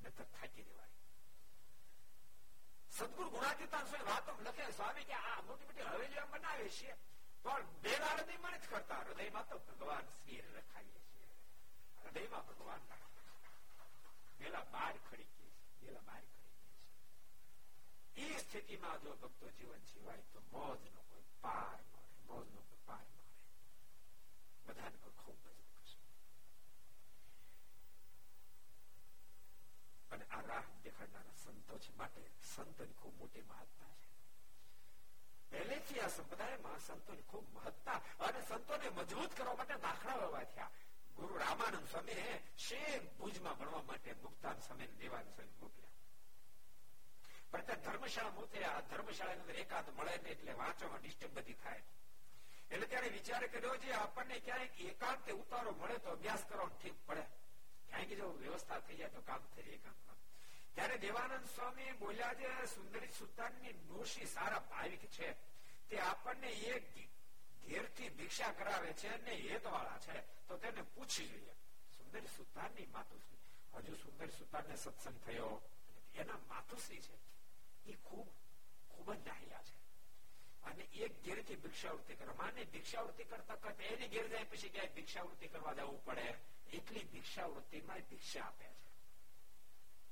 નતર 0.00 0.26
થાકી 0.32 0.64
દેવાય 0.64 0.96
સદગુરુ 2.90 3.30
ગુણાતીતાન 3.30 3.86
વાતો 4.06 4.38
લખે 4.40 4.72
સ્વામી 4.72 5.06
કે 5.06 5.22
આ 5.22 5.38
મોટી 5.42 5.68
મોટી 5.68 5.90
હવેલીઓ 5.90 6.26
બનાવે 6.28 6.68
છે 6.70 6.98
પણ 7.44 7.72
બેલા 7.82 8.14
હૃદયમાં 8.14 8.56
જ 8.56 8.66
કરતા 8.66 9.04
હૃદયમાં 9.04 9.48
તો 9.48 9.62
ભગવાન 9.62 10.12
શ્રી 10.14 10.42
રખાઈએ 10.50 11.00
છીએ 11.06 11.30
હૃદયમાં 12.02 12.46
ભગવાન 12.46 12.82
પેલા 14.38 14.66
બાર 14.72 14.94
ખડી 15.00 15.35
પેલા 15.86 16.04
બહાર 16.04 16.22
કરી 16.24 16.52
દે 18.14 18.24
છે 18.24 18.34
એ 18.34 18.38
સ્થિતિમાં 18.40 18.98
જો 19.02 19.10
ભક્તો 19.16 19.46
જીવન 19.52 19.82
જીવાય 19.88 20.24
તો 20.32 20.40
મોજ 20.52 20.80
નો 20.88 21.02
કોઈ 21.10 21.26
પાર 21.42 21.78
મળે 21.84 22.14
મોજ 22.28 22.46
નો 22.50 22.60
કોઈ 22.62 22.82
પાર 22.86 23.04
મળે 23.08 23.32
બધાને 24.66 24.98
કોઈ 24.98 25.16
ખૂબ 25.18 25.38
કરશે 25.44 25.98
અને 30.10 30.24
આ 30.30 30.42
રાહ 30.44 30.66
દેખાડનારા 30.84 31.36
સંતો 31.36 31.78
છે 31.78 31.92
માટે 31.94 32.22
સંતોની 32.46 32.98
ખૂબ 33.00 33.14
મોટી 33.18 33.44
મહત્તા 33.44 33.92
છે 33.96 34.08
પહેલેથી 35.52 36.00
આ 36.00 36.10
સંપ્રદાયમાં 36.10 36.80
સંતોની 36.80 37.26
ખૂબ 37.26 37.46
મહત્તા 37.54 37.98
અને 38.20 38.40
સંતોને 38.44 38.90
મજબૂત 38.92 39.32
કરવા 39.34 39.56
માટે 39.56 39.78
દાખલા 39.80 40.18
લેવા 40.18 40.44
થયા 40.46 40.72
ગુરુ 41.16 41.38
રામાનંદ 41.38 41.88
સ્વામી 41.88 42.38
સેમ 42.68 43.06
ભુજમાં 43.18 43.58
ભણવા 43.58 43.82
માટે 43.82 44.12
મુક્તાન 44.12 44.58
સ્વામી 44.58 44.86
દેવાન 44.86 45.28
સ્વામી 45.34 45.52
મોકલ્યા. 45.60 45.94
પણ 47.50 47.80
ધર્મશાળા 47.84 48.30
મોકલ્યા 48.30 48.80
ધર્મશાળા 48.80 49.32
અંદર 49.32 49.54
એકાદ 49.54 49.88
મળે 49.96 50.16
ને 50.16 50.28
એટલે 50.28 50.52
વાંચવામાં 50.52 51.00
ડિસ્ટર્બ 51.00 51.38
બધી 51.38 51.52
થાય. 51.52 51.82
એટલે 52.70 52.86
ત્યારે 52.86 53.08
વિચાર 53.08 53.46
કર્યો 53.46 53.76
છે 53.76 53.90
આપણને 53.92 54.38
ક્યાંક 54.38 54.80
એકાંત 54.80 55.30
ઉતારો 55.30 55.72
મળે 55.72 55.98
તો 55.98 56.10
અભ્યાસ 56.10 56.44
કરવાનો 56.48 56.78
ઠીક 56.82 57.06
પડે. 57.06 57.22
ક્યાંક 57.88 58.08
જો 58.08 58.32
વ્યવસ્થા 58.32 58.78
થઈ 58.78 58.96
જાય 58.96 59.08
તો 59.08 59.20
કામ 59.20 59.42
થઈ 59.56 59.62
એકાંતમાં 59.62 60.16
ત્યારે 60.74 60.98
દેવાનંદ 60.98 61.44
સ્વામી 61.54 61.92
બોલ્યા 61.92 62.34
છે, 62.34 62.66
સુંદરી 62.66 63.08
સુતાનની 63.18 63.72
ડોશી 63.72 64.26
સારા 64.26 64.58
ભાવિક 64.58 65.00
છે. 65.00 65.32
તે 65.88 65.98
આપણને 65.98 66.48
એક 66.48 67.08
ઘેરથી 67.68 68.08
ભિક્ષા 68.08 68.52
કરાવે 68.52 68.92
છે 68.92 69.08
અને 69.08 69.30
હેતવાળા 69.30 69.98
છે. 69.98 70.35
તો 70.48 70.56
તેને 70.56 70.82
પૂછી 70.86 71.28
જોઈએ 71.28 71.54
સુંદર 71.92 72.28
સુતારની 72.28 72.88
માતુશ્રી 72.88 73.42
હજુ 73.78 73.96
સુંદર 73.96 74.32
સુતારને 74.32 74.76
સત્સંગ 74.76 75.18
થયો 75.20 75.52
એના 76.14 76.40
માતુશ્રી 76.48 77.00
છે 77.00 77.16
એ 77.86 77.96
ખૂબ 78.02 78.28
ખૂબ 78.90 79.08
જ 79.08 79.18
ડાહ્યા 79.18 79.64
છે 79.64 79.76
અને 80.62 80.84
એક 81.00 81.12
ઘેરથી 81.22 81.58
ભિક્ષાવૃત્તિ 81.58 82.16
કરવા 82.16 82.36
માને 82.36 82.64
ભિક્ષાવૃત્તિ 82.68 83.24
કરતા 83.24 83.56
કરતા 83.58 83.90
એની 83.90 84.08
ઘેર 84.08 84.28
જાય 84.28 84.46
પછી 84.46 84.70
ક્યાંય 84.70 84.94
ભિક્ષાવૃત્તિ 84.94 85.48
કરવા 85.48 85.74
જવું 85.74 86.00
પડે 86.04 86.28
એટલી 86.72 87.04
ભિક્ષાવૃત્તિમાં 87.06 88.08
ભિક્ષા 88.10 88.46
આપે 88.46 88.70
છે 88.72 88.86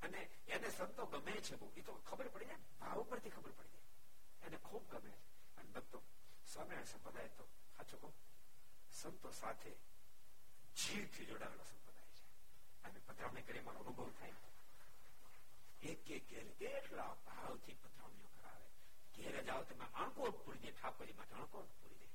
અને 0.02 0.20
એને 0.48 0.70
સંતો 0.70 1.06
ગમે 1.08 1.40
છે 1.40 1.56
બહુ 1.56 1.70
એ 1.74 1.82
તો 1.82 1.92
ખબર 2.02 2.28
પડી 2.28 2.46
જાય 2.46 2.62
ભાવ 2.80 3.06
પરથી 3.08 3.30
ખબર 3.30 3.52
પડી 3.52 3.72
જાય 3.74 4.46
એને 4.46 4.58
ખૂબ 4.60 4.84
ગમે 4.90 5.12
છે 5.12 5.24
અને 5.56 5.68
ભક્તો 5.70 6.02
સ્વામિનારાયણ 6.46 6.92
સંપ્રદાય 6.92 7.30
તો 7.32 7.44
સાચું 7.76 7.98
કહું 8.00 8.14
સંતો 8.92 9.32
સાથે 9.32 9.72
જીવથી 10.75 11.25
જોડાયેલો 11.25 11.65
સંપ્રદાય 11.65 12.11
છે 12.13 12.25
અને 12.83 12.99
પધરામણી 13.01 13.43
કરી 13.43 13.61
મારો 13.61 13.79
અનુભવ 13.81 14.09
થાય 14.13 14.37
એક 15.83 16.09
એક 16.11 16.25
ઘેર 16.29 16.47
કેટલા 16.59 17.11
ભાવથી 17.25 17.77
પધરામણીઓ 17.77 18.29
કરાવે 18.33 18.67
ઘેર 19.15 19.43
જાઓ 19.43 19.63
તમે 19.65 19.87
અણકોટ 19.95 20.41
પૂરી 20.43 20.61
દે 20.61 20.71
ઠાકોરજી 20.73 21.15
માટે 21.15 21.35
અણકોટ 21.35 21.69
પૂરી 21.75 21.99
દે 22.01 22.07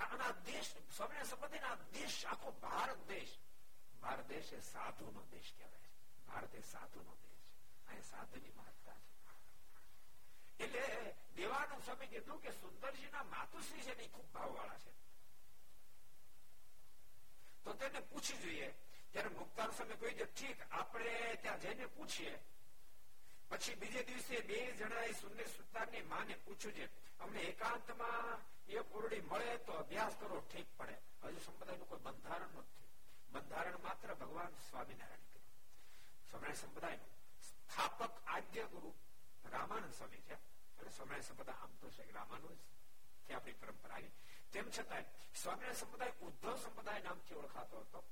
આના 0.00 0.32
દેશ 0.44 0.70
સ્વામિનારાયણ 0.90 1.30
સંપ્રદાય 1.30 1.76
દેશ 1.92 2.18
આખો 2.26 2.54
ભારત 2.60 3.06
દેશ 3.08 3.34
ભારત 4.02 4.28
દેશ 4.28 4.52
એ 4.52 4.60
સાધુ 4.64 5.10
નો 5.10 5.22
દેશ 5.30 5.50
કહેવાય 5.54 5.88
છે 5.88 6.00
ભારત 6.26 6.54
એ 6.54 6.62
સાધુ 6.64 7.02
નો 7.02 7.14
દેશ 7.20 7.48
અહીંયા 7.86 8.10
સાધુની 8.10 8.54
મહત્તા 8.54 8.98
છે 10.58 10.66
એટલે 10.66 11.14
દેવાનંદ 11.36 11.82
સ્વામી 11.82 12.08
કીધું 12.08 12.40
કે 12.40 12.52
સુંદરજીના 12.54 13.24
માતુશ્રી 13.26 13.84
છે 13.84 13.94
ને 13.94 14.08
ખૂબ 14.08 14.28
ભાવવાળા 14.32 14.80
છે 14.80 14.92
તો 17.67 17.73
તેને 17.73 17.99
પૂછી 17.99 18.37
જોઈએ. 18.37 18.67
ત્યારે 19.11 19.29
મુક્તાન 19.29 19.71
સમય 19.71 19.95
કહી 19.95 20.13
દે 20.13 20.25
ઠીક, 20.25 20.61
આપણે 20.71 21.35
ત્યાં 21.41 21.61
જઈને 21.61 21.85
પૂછીએ. 21.85 22.39
પછી 23.49 23.75
બીજે 23.75 24.03
દિવસે 24.03 24.39
બે 24.41 24.73
જણાએ 24.73 25.11
સુંદર 25.11 25.47
સુતારની 25.47 26.01
માને 26.01 26.35
પૂછ્યું 26.35 26.73
છે, 26.73 27.17
અમને 27.19 27.39
એકાંતમાં 27.39 28.39
એ 28.67 28.79
પૂરડી 28.79 29.21
મળે 29.21 29.57
તો 29.57 29.71
અભ્યાસ 29.71 30.15
કરો, 30.19 30.39
ઠીક 30.53 30.67
પડે. 30.77 30.95
હજુ 31.23 31.39
સંપ્રદાયનું 31.39 31.89
કોઈ 31.89 31.99
બંધારણ 31.99 32.47
નથી 32.47 32.87
બંધારણ 33.31 33.77
માત્ર 33.83 34.13
ભગવાન 34.13 34.51
સ્વામિનારાયણ 34.69 35.27
કર્યું. 35.33 35.51
સ્વામિનારાયણ 36.29 36.55
સંપ્રદાયનું 36.55 37.11
સ્થાપક 37.41 38.23
આદ્ય 38.27 38.63
ગુરુ 38.63 38.93
રામાનંદ 39.51 39.93
સ્વામી 39.93 40.17
છે. 40.17 40.33
અને 40.79 40.89
સ્વામિનારાયણ 40.89 41.21
સંપ્રદાય 41.21 41.55
આમ 41.55 41.75
તો 41.81 41.89
છે 41.89 42.11
રામાનુજથી 42.11 43.33
આપણી 43.33 43.53
પરંપરા 43.53 43.95
આવી. 43.95 44.11
તેમ 44.57 44.69
છતાં 44.69 45.03
સ્વામિનારાયણ 45.41 45.73
સંપ્રદાય 45.73 46.11
ઉદ્ધવ 46.21 46.55
સંપ્રદાય 46.55 47.01
નામથી 47.01 47.35
ઓળખાતો 47.35 47.79
હતો. 47.79 48.03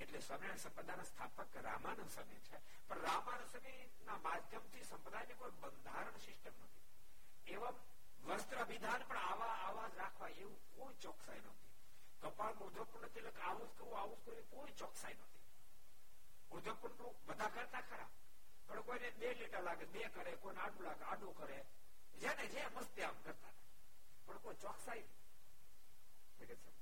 એટલે 0.00 0.20
સ્વામિનારાયણ 0.20 0.58
સંપ્રદાયના 0.58 1.02
સ્થાપક 1.02 1.56
રામાનંદ 1.56 2.10
સ્વામી 2.10 2.34
છે. 2.34 2.88
પણ 2.88 3.00
રામાનંદ 3.00 3.50
સ્વામીના 3.50 4.16
માધ્યમથી 4.16 4.84
સંપ્રદાયની 4.84 5.34
કોઈ 5.34 5.50
બંધારણ 5.50 6.10
સિસ્ટમ 6.10 6.50
નથી 6.50 7.52
એવા 7.52 7.72
વસ્ત્ર 8.24 8.64
વિધાન 8.64 9.02
પણ 9.08 9.16
આવા 9.16 9.46
આવા 9.46 9.88
જ 9.88 9.96
રાખવા 9.96 10.28
એવું 10.28 10.76
કોઈ 10.76 10.94
ચોકસાઈ 10.94 11.40
નહોતી. 11.40 11.72
કપાળ 12.22 12.52
ઉદ્ધવપૂર્ણ 12.52 13.06
એટલે 13.06 13.40
આવું 13.40 13.68
જ 13.68 13.78
કરવું 13.78 13.98
આવું 13.98 14.22
જ 14.22 14.26
કરવું 14.26 14.50
કોઈ 14.50 14.72
ચોકસાઈ 14.72 15.14
નહોતી. 15.14 15.40
ઉદ્ધવપૂર્ણ 16.50 17.14
બધા 17.26 17.48
કરતા 17.48 17.80
ખરા. 17.80 18.08
પણ 18.66 18.80
કોઈને 18.80 19.10
બે 19.10 19.34
લીટર 19.34 19.62
લાગે, 19.62 19.84
બે 19.84 20.08
કરે, 20.08 20.32
કોઈને 20.32 20.60
આડું 20.60 20.82
લાગે, 20.82 21.04
આડું 21.04 21.38
કરે. 21.38 21.64
જેને 22.20 22.46
જે 22.46 22.66
મસ્તી 22.66 23.02
આમ 23.02 23.14
કરતા 23.24 23.48
પણ 24.26 24.38
કોઈ 24.38 24.54
ચોકસાઈ 24.54 25.02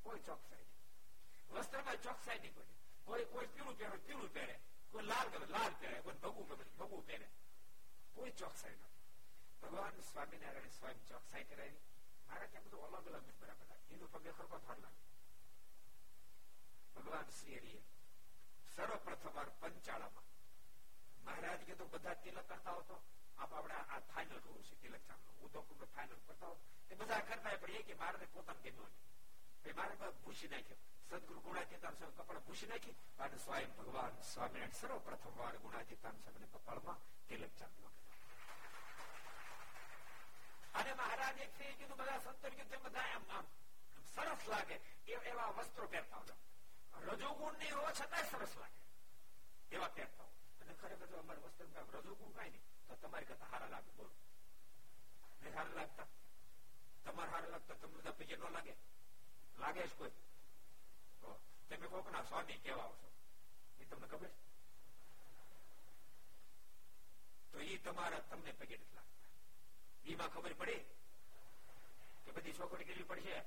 કોઈ 0.04 0.22
ચોકસાઈ 0.22 0.66
નહીં 0.66 1.56
વસ્ત્રમાં 1.56 2.00
ચોકસાઈ 2.00 2.40
નહીં 2.40 2.56
કોઈ 2.56 2.76
કોઈ 3.06 3.26
કોઈ 3.28 3.48
પીળું 3.50 3.78
પહેરે 3.78 3.98
પીળું 4.00 4.30
પહેરે 4.32 4.60
કોઈ 4.92 5.08
લાલ 5.08 5.30
ગમે 5.30 5.48
લાલ 5.50 5.74
પહેરે 5.76 6.02
કોઈ 6.02 6.20
ભગવું 6.20 6.48
ગમે 6.50 6.66
ભગવું 6.74 7.04
પહેરે 7.04 7.28
કોઈ 8.16 8.34
ચોકસાઈ 8.34 8.78
નથી 8.78 8.96
ભગવાન 9.62 10.04
સ્વામિનારાયણ 10.04 10.72
સ્વયં 10.72 11.00
ચોકસાઈ 11.06 11.46
કરાવી 11.46 11.82
મારા 12.28 12.48
ત્યાં 12.48 12.66
બધું 12.66 12.86
અલગ 12.90 13.08
અલગ 13.12 13.34
બરાબર 13.40 13.74
એનું 13.90 14.10
પગે 14.14 14.32
ખરકો 14.34 14.60
થાર 14.60 14.80
લાગે 14.80 15.04
ભગવાન 16.96 17.34
શ્રી 17.34 17.60
હરિએ 17.60 17.82
સર્વપ્રથમ 18.76 19.34
વાર 19.34 19.50
પંચાળામાં 19.58 20.28
મહારાજ 21.26 21.62
કે 21.64 21.76
તો 21.76 21.90
બધા 21.90 22.16
તિલક 22.18 22.46
કરતા 22.46 22.78
હતો 22.78 23.02
આપ 23.38 23.52
આપણે 23.54 23.82
આ 23.88 24.02
ફાઇનલ 24.08 24.40
રૂલ 24.42 24.64
છે 24.64 24.76
તિલક 24.78 25.04
ચાંદનો 25.04 25.32
ઉદોપુર 25.42 25.88
ફાઇનલ 25.90 26.22
કરતા 26.22 26.50
હો 26.50 26.58
એ 26.90 26.94
બધા 26.96 27.22
કરતા 27.24 27.58
પણ 27.58 27.78
એ 27.78 27.84
કે 27.84 27.96
મારે 27.96 28.28
પોતાને 28.30 28.62
કેમ 28.62 28.76
નહીં 28.80 29.09
મારે 29.74 30.14
ભૂસી 30.20 30.50
નાખ્યો 30.50 30.80
સદગુરુ 31.12 31.42
ગુણાતીતાન 31.42 31.96
સ્વામી 31.96 32.16
કપડા 32.18 32.42
ભૂસી 32.42 32.68
નાખી 32.68 32.96
અને 33.20 33.40
સ્વયં 33.40 33.74
ભગવાન 33.74 34.18
સ્વામિનારાયણ 34.24 34.76
સર્વપ્રથમ 34.76 35.38
વાર 35.38 35.58
ગુણાતીતાન 35.60 36.22
સ્વામી 36.22 36.50
કપાળમાં 36.56 37.04
તિલક 37.28 37.54
ચાંદલો 37.56 37.90
અને 40.74 40.96
મહારાજે 40.96 41.48
કીધું 41.58 41.98
બધા 41.98 42.20
સંતો 42.22 42.52
કીધું 42.52 42.84
બધા 42.84 43.08
આમ 43.12 43.30
આમ 43.32 43.46
સરસ 44.08 44.48
લાગે 44.48 44.80
એવા 45.26 45.52
વસ્ત્રો 45.54 45.88
પહેરતા 45.88 46.22
હતા 46.22 46.40
રજોગુણ 47.12 47.58
ની 47.58 47.72
હોવા 47.72 47.94
છતાં 47.94 48.26
સરસ 48.26 48.56
લાગે 48.56 48.82
એવા 49.72 49.90
પહેરતા 49.92 50.30
અને 50.62 50.74
ખરેખર 50.76 51.08
જો 51.08 51.20
અમારા 51.20 51.48
વસ્ત્ર 51.48 51.98
રજોગુણ 51.98 52.34
કઈ 52.34 52.50
નહીં 52.50 52.64
તો 52.88 52.98
તમારી 52.98 53.28
કરતા 53.28 53.50
હારા 53.50 53.70
લાગે 53.70 53.92
બોલો 53.94 54.12
નહીં 55.42 55.56
હારા 55.56 55.76
લાગતા 55.76 56.08
તમારે 57.06 57.32
હારા 57.32 57.52
લાગતા 57.52 57.78
તમને 57.78 57.98
બધા 57.98 58.14
પૈકી 58.14 58.38
ન 58.38 58.54
લાગે 58.54 58.78
લાગે 59.60 59.84
જ 59.84 59.94
કોઈ 59.94 60.14
તમે 61.70 61.88
કોકના 61.90 62.24
સ્વામી 62.26 62.60
કેવા 62.60 62.84
આવશો 62.84 63.10
એ 63.80 63.86
તમને 63.86 64.08
ખબર 64.08 64.32
તો 67.54 67.58
એ 67.68 67.78
તમારા 67.80 68.24
તમને 68.24 68.54
પગે 68.56 68.78
નથી 68.78 68.96
લાગતા 68.96 69.32
એમાં 70.06 70.32
ખબર 70.32 70.54
પડી 70.56 70.82
કે 72.26 72.30
બધી 72.32 72.54
છોકરી 72.54 72.86
કેટલી 72.86 73.08
પડશે 73.08 73.38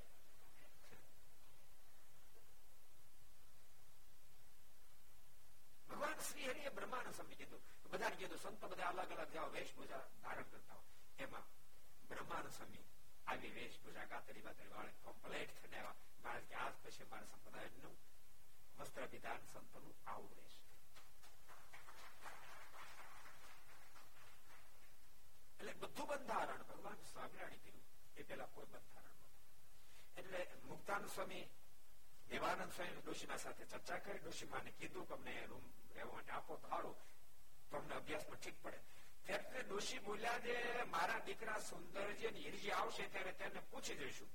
ભગવાન 5.89 6.20
શ્રી 6.22 6.49
હરિએ 6.49 6.70
બ્રહ્માને 6.72 7.12
સમજી 7.12 7.36
કીધું 7.36 7.62
બધાને 7.86 8.16
કીધું 8.16 8.41
સંતો 8.41 8.68
બધા 8.68 8.91
અલગ 8.95 9.14
અલગ 9.14 9.32
જાઓ 9.32 9.53
વેશભૂષા 9.53 10.03
ધારણ 10.22 10.51
કરતા 10.51 10.76
હોય 10.76 11.26
એમાં 11.26 11.47
બ્રહ્માન 12.11 12.53
સ્વામી 12.53 12.84
આવી 13.26 13.55
વેશભૂષા 13.55 14.07
કાતરી 14.09 14.43
બાતરી 14.43 14.70
વાળે 14.70 14.93
કમ્પ્લેટ 15.01 15.55
થઈને 15.57 15.78
આવ્યા 15.78 16.01
મારે 16.34 16.45
કે 16.49 16.55
આજ 16.55 16.75
પછી 16.84 17.05
મારા 17.09 17.31
સંપ્રદાયનું 17.31 17.97
વસ્ત્ર 18.77 19.07
વિધાન 19.11 19.41
સંતોનું 19.47 19.95
આવું 20.05 20.31
રહેશે 20.38 20.61
એટલે 25.59 25.73
બધું 25.81 26.07
બંધારણ, 26.07 26.63
ભગવાન 26.63 26.99
સ્વામિનારાયણ 27.11 27.61
કર્યું 27.61 27.84
એ 28.15 28.23
પેલા 28.23 28.47
કોઈ 28.47 28.65
બંધારણ 28.65 29.19
એટલે 30.17 30.41
મુક્તાન 30.63 31.09
સ્વામી, 31.09 31.45
દેવાનંદ 32.29 32.71
સ્વામી 32.71 33.01
ડોશીમા 33.01 33.38
સાથે 33.38 33.65
ચર્ચા 33.65 33.99
કરી. 33.99 34.19
ડોશીમાને 34.19 34.71
કીધું 34.71 35.07
કે 35.07 35.13
અમને 35.13 35.34
રૂમ 35.45 35.65
રહેવા 35.95 36.13
માટે 36.13 36.31
આપો 36.31 36.57
સારું. 36.57 36.97
તો 37.71 37.77
અમને 37.77 37.93
અભ્યાસમાં 37.95 38.39
ઠીક 38.39 38.57
પડે. 38.63 38.79
ત્યારે 39.25 39.63
ડોશી 39.63 39.99
બોલ્યા 39.99 40.38
જે 40.38 40.55
મારા 40.86 41.19
દીકરા 41.19 41.59
સુંદરજી 41.61 42.34
હિરજી 42.38 42.71
આવશે 42.71 43.07
ત્યારે 43.07 43.34
તેને 43.34 43.61
પૂછી 43.71 43.95
જઈશું. 43.95 44.31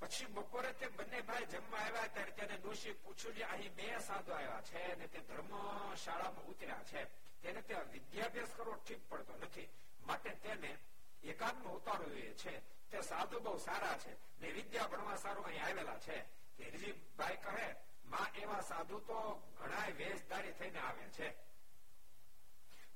પછી 0.00 0.24
બપોરે 0.24 0.72
તે 0.72 0.86
બંને 0.86 1.20
ભાઈ 1.20 1.44
જમવા 1.44 1.78
આવ્યા 1.78 2.06
ત્યારે 2.06 2.30
તેને 2.30 2.56
દોષી 2.56 2.92
પૂછ્યું 2.92 3.34
કે 3.34 3.42
અહીં 3.42 3.74
બે 3.74 3.98
સાધુ 3.98 4.32
આવ્યા 4.32 4.60
છે 4.60 4.92
અને 4.92 5.06
તે 5.06 5.18
ધર્મ 5.18 5.48
શાળામાં 5.94 6.44
ઉતર્યા 6.44 6.82
છે. 6.82 7.04
તેને 7.42 7.62
તે 7.62 7.74
વિદ્યાભ્યાસ 7.92 8.48
કરવો 8.56 8.74
ઠીક 8.74 9.08
પડતો 9.08 9.36
નથી. 9.36 9.68
માટે 10.06 10.30
તેને 10.30 10.78
એકાદમાં 11.22 11.74
ઉતારવું 11.74 12.20
છે. 12.20 12.60
તે 12.90 13.00
સાધુ 13.00 13.40
બહુ 13.40 13.58
સારા 13.58 13.98
છે 13.98 14.40
ને 14.40 14.50
વિદ્યા 14.50 14.86
ભણવા 14.86 15.16
સારું 15.16 15.44
અહીં 15.44 15.64
આવેલા 15.64 15.98
છે. 15.98 16.22
હિરજીભાઈ 16.58 17.36
કહે, 17.36 17.74
માં 18.04 18.34
એવા 18.34 18.60
સાધુ 18.60 18.98
તો 18.98 19.42
ઘણા 19.58 19.86
વેશધારી 19.96 20.52
થઈને 20.52 20.78
આવે 20.78 21.02
છે. 21.02 21.34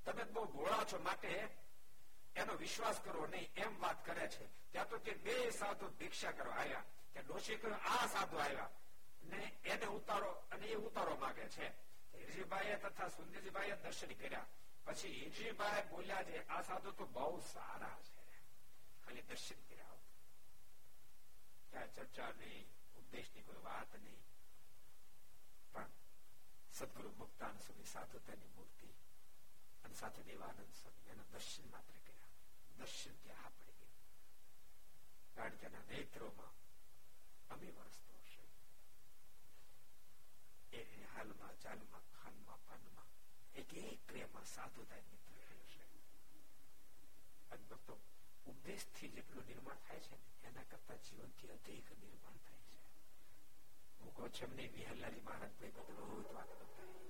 તમે 0.04 0.24
બહુ 0.24 0.44
ભોળા 0.44 0.84
છો. 0.92 0.98
માટે 0.98 1.48
એનો 2.36 2.54
વિશ્વાસ 2.54 3.00
કરવો 3.00 3.26
નહીં, 3.26 3.52
એમ 3.54 3.80
વાત 3.80 4.06
કરે 4.06 4.28
છે. 4.28 4.72
ત્યાં 4.72 4.88
તો 4.88 4.98
કે 4.98 5.12
બે 5.12 5.50
સાધુ 5.50 5.88
ભિક્ષા 5.88 6.30
કરવા 6.30 6.54
આવ્યા. 6.54 6.84
કે 7.14 7.22
ડોશી 7.22 7.56
કહ્યું 7.56 7.78
આ 7.78 8.06
સાધુ 8.06 8.36
આવ્યા. 8.36 8.70
ને 9.24 9.56
એને 9.64 9.86
ઉતારો, 9.86 10.30
અને 10.30 10.66
એ 10.66 10.74
ઉતારો 10.74 11.16
માંગે 11.16 11.48
છે. 11.48 11.68
હિરજીભાઈએ 12.14 12.76
તથા 12.76 13.08
સુંદરજીભાઈએ 13.08 13.76
દર્શન 13.76 14.06
કર્યા. 14.06 14.46
પછી 14.84 15.08
હિરજીભાઈ 15.08 15.82
બોલ્યા 15.90 16.22
છે, 16.22 16.48
આ 16.48 16.62
સાધુ 16.62 16.90
તો 16.90 17.06
બહુ 17.06 17.40
સારા 17.40 17.98
છે. 18.02 18.22
ખાલી 19.04 19.22
દર્શન 19.22 19.60
કર્યા. 19.68 19.86
ત્યાં 21.70 21.94
ચર્ચા 21.94 22.30
નહીં, 22.30 22.68
ઉપદેશની 22.96 23.42
કોઈ 23.42 23.56
વાત 23.62 23.96
નહીં. 23.96 24.22
પણ 25.72 25.86
સદગુરુ 26.72 27.12
મુક્તાન 27.18 27.58
સાધુ 27.58 27.84
સાધુતાની 27.84 28.46
મૂર્તિ 28.46 28.86
અને 29.84 29.94
સાથે 29.94 30.22
દેવાનંદ 30.22 30.72
સ્વામી 30.72 31.10
એના 31.10 31.22
દર્શન 31.32 31.70
માત્ર 31.70 31.92
દર્શન 32.82 33.16
ત્યાં 33.22 33.52
ગયું 33.58 33.90
કારણ 35.34 35.56
કે 35.56 35.66
એના 35.66 35.82
નેત્રોમાં 35.88 36.54
અમે 37.48 37.70
વરસતો 37.70 38.12
હશે. 38.24 38.42
એ 40.76 41.04
હાલમાં, 41.16 41.58
ચાલમાં, 41.60 42.02
ખાનમાં, 42.22 42.60
પાનમાં 42.66 43.06
એક 43.54 43.74
એક 43.74 44.08
ક્રિયામાં 44.08 44.44
સાધુતા 44.44 44.96
મિત્ર 44.96 45.54
હશે. 45.64 45.84
અને 47.50 47.64
ભક્તો 47.70 48.00
ઉપદેશથી 48.46 49.08
જેટલું 49.08 49.44
નિર્માણ 49.44 49.76
થાય 49.76 50.00
છે 50.00 50.16
એના 50.42 50.62
કરતા 50.62 50.94
જીવનથી 50.94 51.48
અધિક 51.48 51.90
નિર્માણ 51.98 52.36
થાય 52.36 52.62
છે. 52.62 52.80
હું 54.00 54.14
કહું 54.14 54.32
છું 54.32 54.48
એમને 54.48 54.66
વિહલ્લાજી 54.66 55.20
મહારાજ 55.20 55.50
ભાઈ 55.60 55.70
બદલો 55.70 56.34
વાત 56.34 56.58
કરતા 56.58 57.01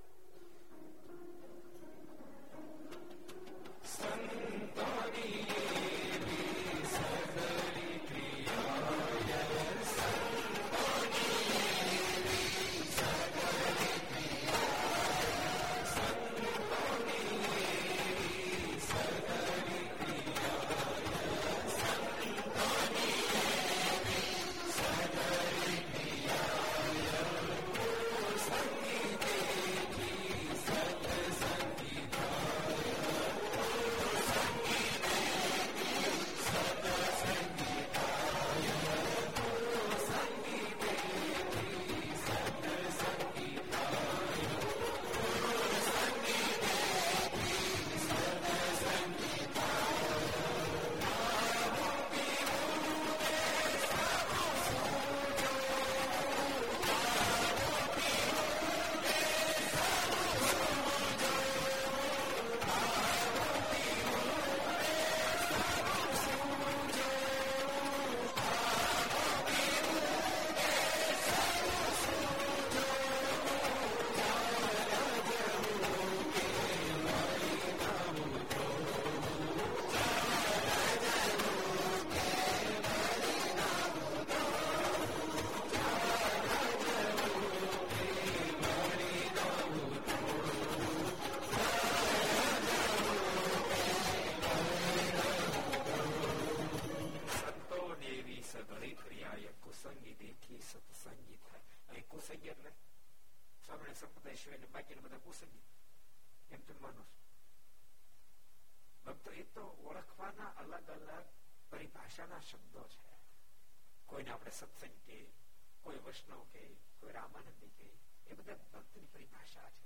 પરિભાષા 119.33 119.69
છે 119.71 119.83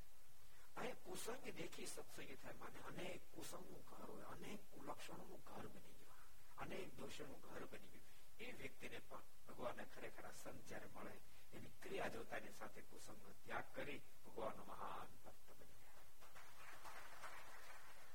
અહીં 0.76 0.98
કુસંગ 1.00 1.44
દેખી 1.54 1.88
સત્સંગ 1.88 2.32
થાય 2.36 2.56
માને 2.56 2.80
અનેક 2.84 3.22
કુસંગનું 3.30 3.84
ઘર 3.84 4.04
હોય 4.06 4.28
અનેક 4.30 4.62
કુલક્ષણોનું 4.72 5.42
ઘર 5.44 5.68
બની 5.70 5.96
ગયું 6.00 6.22
અનેક 6.58 6.88
દોષોનું 6.96 7.42
ઘર 7.42 7.64
બની 7.68 8.02
ગયું 8.40 8.48
એ 8.48 8.48
વ્યક્તિને 8.54 9.00
પણ 9.02 9.26
ભગવાનને 9.48 9.86
ખરેખર 9.88 10.26
સંત 10.34 10.60
જયારે 10.66 10.90
મળે 10.90 11.16
એની 11.54 11.74
ક્રિયા 11.82 12.10
જોતાની 12.10 12.54
સાથે 12.54 12.82
કુસંગનો 12.84 13.32
ત્યાગ 13.40 13.68
કરી 13.74 14.02
ભગવાનનો 14.26 14.64
મહાન 14.66 15.10
ભક્ત 15.20 15.48
બની 15.54 15.80
ગયા 15.80 16.06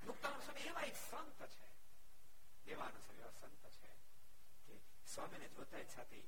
મુક્તાન 0.03 0.39
સ્વામી 0.41 0.67
એવા 0.67 0.87
એક 0.87 0.99
સંત 0.99 1.41
છે 1.51 1.67
દેવાનંદ 2.67 3.01
સ્વામી 3.01 3.23
એવા 3.23 3.37
સંત 3.41 3.65
છે 3.77 3.91
કે 4.67 4.75
સ્વામીને 5.07 5.49
જોતા 5.51 5.85
સાથે 5.89 6.25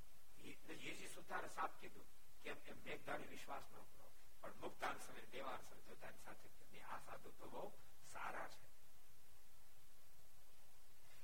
યેજી 0.84 1.09
સુતાર 1.11 1.44
સાપ 1.50 1.72
કીધું 1.80 2.09
કે 2.44 2.50
એમ 2.66 2.78
મેઘદાની 2.84 3.28
વિશ્વાસ 3.28 3.66
ન 3.66 3.84
કરો 3.88 4.14
પણ 4.53 4.99
સમય 4.99 5.20
દેવાન 5.20 5.59
સમય, 5.59 5.82
જોતાની 5.82 6.18
સાથે 6.24 6.80
આ 6.80 6.99
સાધુ 6.99 7.30
તો 7.30 7.47
બહુ 7.49 7.72
સારા 8.12 8.49
છે. 8.49 8.66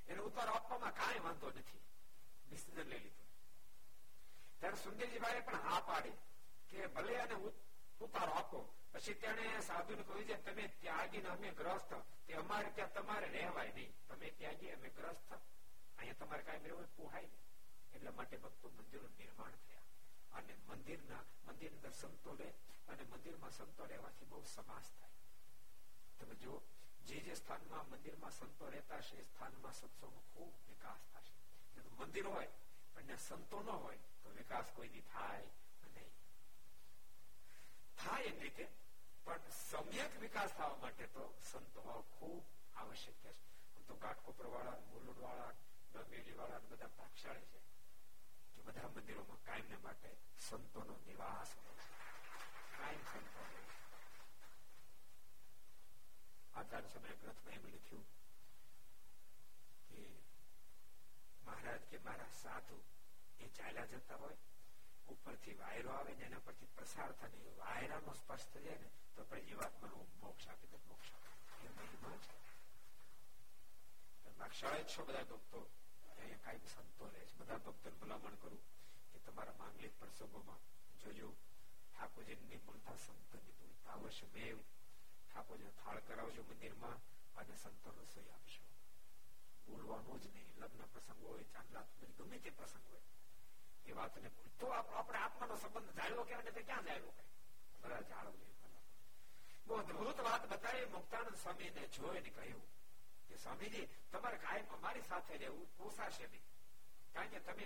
એને 0.08 0.20
ઉત્તર 0.20 0.48
આપવામાં 0.48 0.94
કાંઈ 0.94 1.18
વાંધો 1.18 1.50
નથી. 1.50 1.80
ડિસિઝન 2.48 2.80
લઈ 2.80 2.98
લીધું. 2.98 3.26
ત્યારે 4.60 4.76
સુંદરજીભાઈ 4.76 5.40
પણ 5.40 5.54
હા 5.54 5.80
પાડી 5.80 6.10
કે 6.70 6.86
ભલે 6.86 7.20
અને 7.20 7.34
ઉતારો 8.00 8.32
આપો, 8.32 8.74
પછી 8.92 9.14
તેને 9.14 9.60
સાધુ 9.60 9.96
ને 9.96 10.02
કહ્યું 10.02 10.24
છે, 10.24 10.42
તમે 10.42 10.68
ત્યાગી 10.68 11.20
અમે 11.20 11.50
ગ્રસ્ત, 11.50 11.94
તે 12.26 12.34
અમારે 12.34 12.70
ત્યાં 12.70 12.92
તમારે 12.92 13.28
રહેવાય 13.28 13.72
નહીં. 13.72 13.94
તમે 14.08 14.30
ત્યાગી, 14.30 14.70
અમે 14.70 14.88
ગ્રસ્ત. 14.88 15.32
અહીંયા 15.98 16.14
તમારે 16.14 16.42
કાંઈ 16.42 16.58
રહેવું 16.58 16.96
પોહાય 16.96 17.22
નહીં. 17.22 17.40
એટલા 17.94 18.10
માટે 18.10 18.36
ભક્તો 18.36 18.68
મંદિરનું 18.68 19.10
નિર્માણ 19.18 19.50
થયા. 19.50 19.69
અને 20.32 20.54
મંદિરના 20.68 21.22
મંદિર 21.46 21.72
અંદર 21.72 21.90
સંતો 21.90 22.34
રહે 22.34 22.52
અને 22.88 23.02
મંદિરમાં 23.02 23.50
સંતો 23.50 23.84
રહેવાથી 23.84 24.24
બહુ 24.24 24.44
સમાસ 24.44 24.90
થાય. 25.00 25.10
તમે 26.18 26.34
જો 26.34 26.62
જે 27.06 27.20
જે 27.20 27.34
સ્થાનમાં 27.34 27.90
મંદિરમાં 27.90 28.30
સંતો 28.30 28.68
રહેતા 28.68 29.00
છે 29.00 29.16
એ 29.16 29.24
સ્થાનમાં 29.24 29.72
સત્સંગનો 29.72 30.22
ખૂબ 30.34 30.52
વિકાસ 30.68 30.98
થશે. 30.98 31.34
મંદિર 31.98 32.26
હોય, 32.26 32.48
પણ 32.94 33.16
સંતો 33.16 33.62
ન 33.62 33.68
હોય, 33.68 33.96
તો 33.96 34.30
વિકાસ 34.30 34.64
કોઈની 34.76 35.00
થાય 35.00 35.42
નહીં. 35.94 36.10
થાય 38.04 38.22
એમ 38.22 38.40
રીતે 38.40 38.68
પણ 39.24 39.40
સમ્યક 39.70 40.20
વિકાસ 40.20 40.50
થવા 40.50 40.76
માટે 40.82 41.06
તો 41.06 41.34
સંતો 41.52 42.04
ખૂબ 42.18 42.44
આવશ્યક 42.76 43.14
છે. 43.14 43.32
તો 43.88 43.94
ઘાટકોપર 43.94 44.46
વાળા 44.46 44.70
મુલુડ 44.70 45.18
વાળા 45.18 45.52
ગમેલી 45.94 46.32
વાળા 46.32 46.58
બધા 46.58 46.86
ભાગશાળી 46.86 47.40
છે. 47.40 47.69
બધા 48.66 48.88
મંદિરોમાં 48.88 49.40
કાયમ 49.44 49.82
માટે 49.82 50.10
સંતોનો 50.38 50.94
નિવાસ 51.06 51.50
કાયમ 52.76 53.04
સંતો 53.04 53.42
આચાર્ય 56.54 56.88
સમય 56.88 57.14
ગ્રંથમાં 57.20 57.56
એમ 57.56 57.64
લખ્યું 57.74 58.06
કે 59.88 60.00
મહારાજ 61.46 61.82
કે 61.90 61.96
મારા 61.98 62.30
સાધુ 62.34 62.78
એ 63.40 63.48
ચાલ્યા 63.56 63.90
જતા 63.92 64.16
હોય, 64.16 64.38
ઉપરથી 65.08 65.54
વાયરો 65.54 65.90
આવે 65.90 66.12
ને 66.14 66.24
એના 66.24 66.40
પરથી 66.40 66.70
પ્રસાર 66.76 67.10
થાય 67.14 67.54
વાયરાનો 67.58 68.12
સ્પર્શ 68.14 68.46
થઈ 68.52 68.64
જાય 68.64 68.78
ને, 68.78 68.88
તો 69.14 69.22
આપણે 69.22 69.42
જીવાત્માનો 69.42 69.98
મોક્ષ 70.22 70.48
આપી 70.48 70.70
દે 70.72 70.78
મોક્ષ 70.88 71.10
આપે 71.14 71.30
એ 71.64 71.68
મહિમા 71.76 72.18
છે 72.24 72.38
શાળા 74.52 74.84
છો 74.84 75.02
બધા 75.04 75.24
ભક્તો? 75.24 75.60
અહીંયા 76.20 76.44
કાયમ 76.44 76.66
સંતો 76.74 77.04
રહે 77.12 77.22
છે. 77.28 77.34
બધા 77.38 77.60
ભક્તોને 77.64 77.96
ભલામણ 78.00 78.36
કરું 78.42 78.60
કે 79.12 79.18
તમારા 79.26 79.56
માંગલિક 79.60 79.94
પ્રસંગોમાં 80.00 80.60
જોજો. 81.02 81.28
ઠાકોરજી 81.94 82.38
નિપુણતા 82.50 82.96
સંત 83.04 83.32
નિપુણતા 83.46 83.94
અવશ્ય 83.94 84.26
મેવ 84.34 84.58
ઠાકોરજી 85.30 85.72
થાળ 85.80 86.00
કરાવજો 86.08 86.42
મંદિરમાં 86.50 86.98
અને 87.38 87.54
સંતો 87.62 87.90
રસોઈ 87.98 88.30
આપશો 88.36 88.62
બોલવાનું 89.66 90.20
જ 90.22 90.26
નહીં. 90.34 90.48
લગ્ન 90.60 90.82
પ્રસંગ 90.92 91.20
હોય 91.24 91.44
ચાંદલા 91.52 91.84
ગમે 92.18 92.38
તે 92.38 92.50
પ્રસંગ 92.50 92.84
હોય. 92.90 93.08
એ 93.86 93.92
વાતને 93.92 94.30
તો 94.60 94.66
આપણે 94.72 95.18
આત્માનો 95.18 95.56
સંબંધ 95.56 95.92
જાળવો 95.98 96.22
કે 96.24 96.34
ને 96.36 96.62
ક્યાં 96.68 96.84
જાળવો? 96.84 97.10
કહે 97.16 97.24
બધા 97.82 98.02
જાળવજો 98.10 98.46
બહુ 99.66 99.74
અદભુત 99.76 100.20
વાત 100.26 100.42
બતાવી. 100.50 100.86
મુક્તાનંદ 100.94 101.36
સ્વામીને 101.42 101.82
જોઈને 101.96 102.30
કહ્યું 102.36 102.64
કે 103.30 103.36
સ્વામીજી 103.36 103.86
તમારે 104.12 104.38
કાયમ 104.38 104.74
અમારી 104.76 105.02
સાથે 105.08 105.36
રહેવું 105.36 105.66
પોસાશે 105.76 106.26
નહીં. 106.26 106.44
કારણ 107.14 107.28
કે 107.28 107.40
તમે 107.40 107.64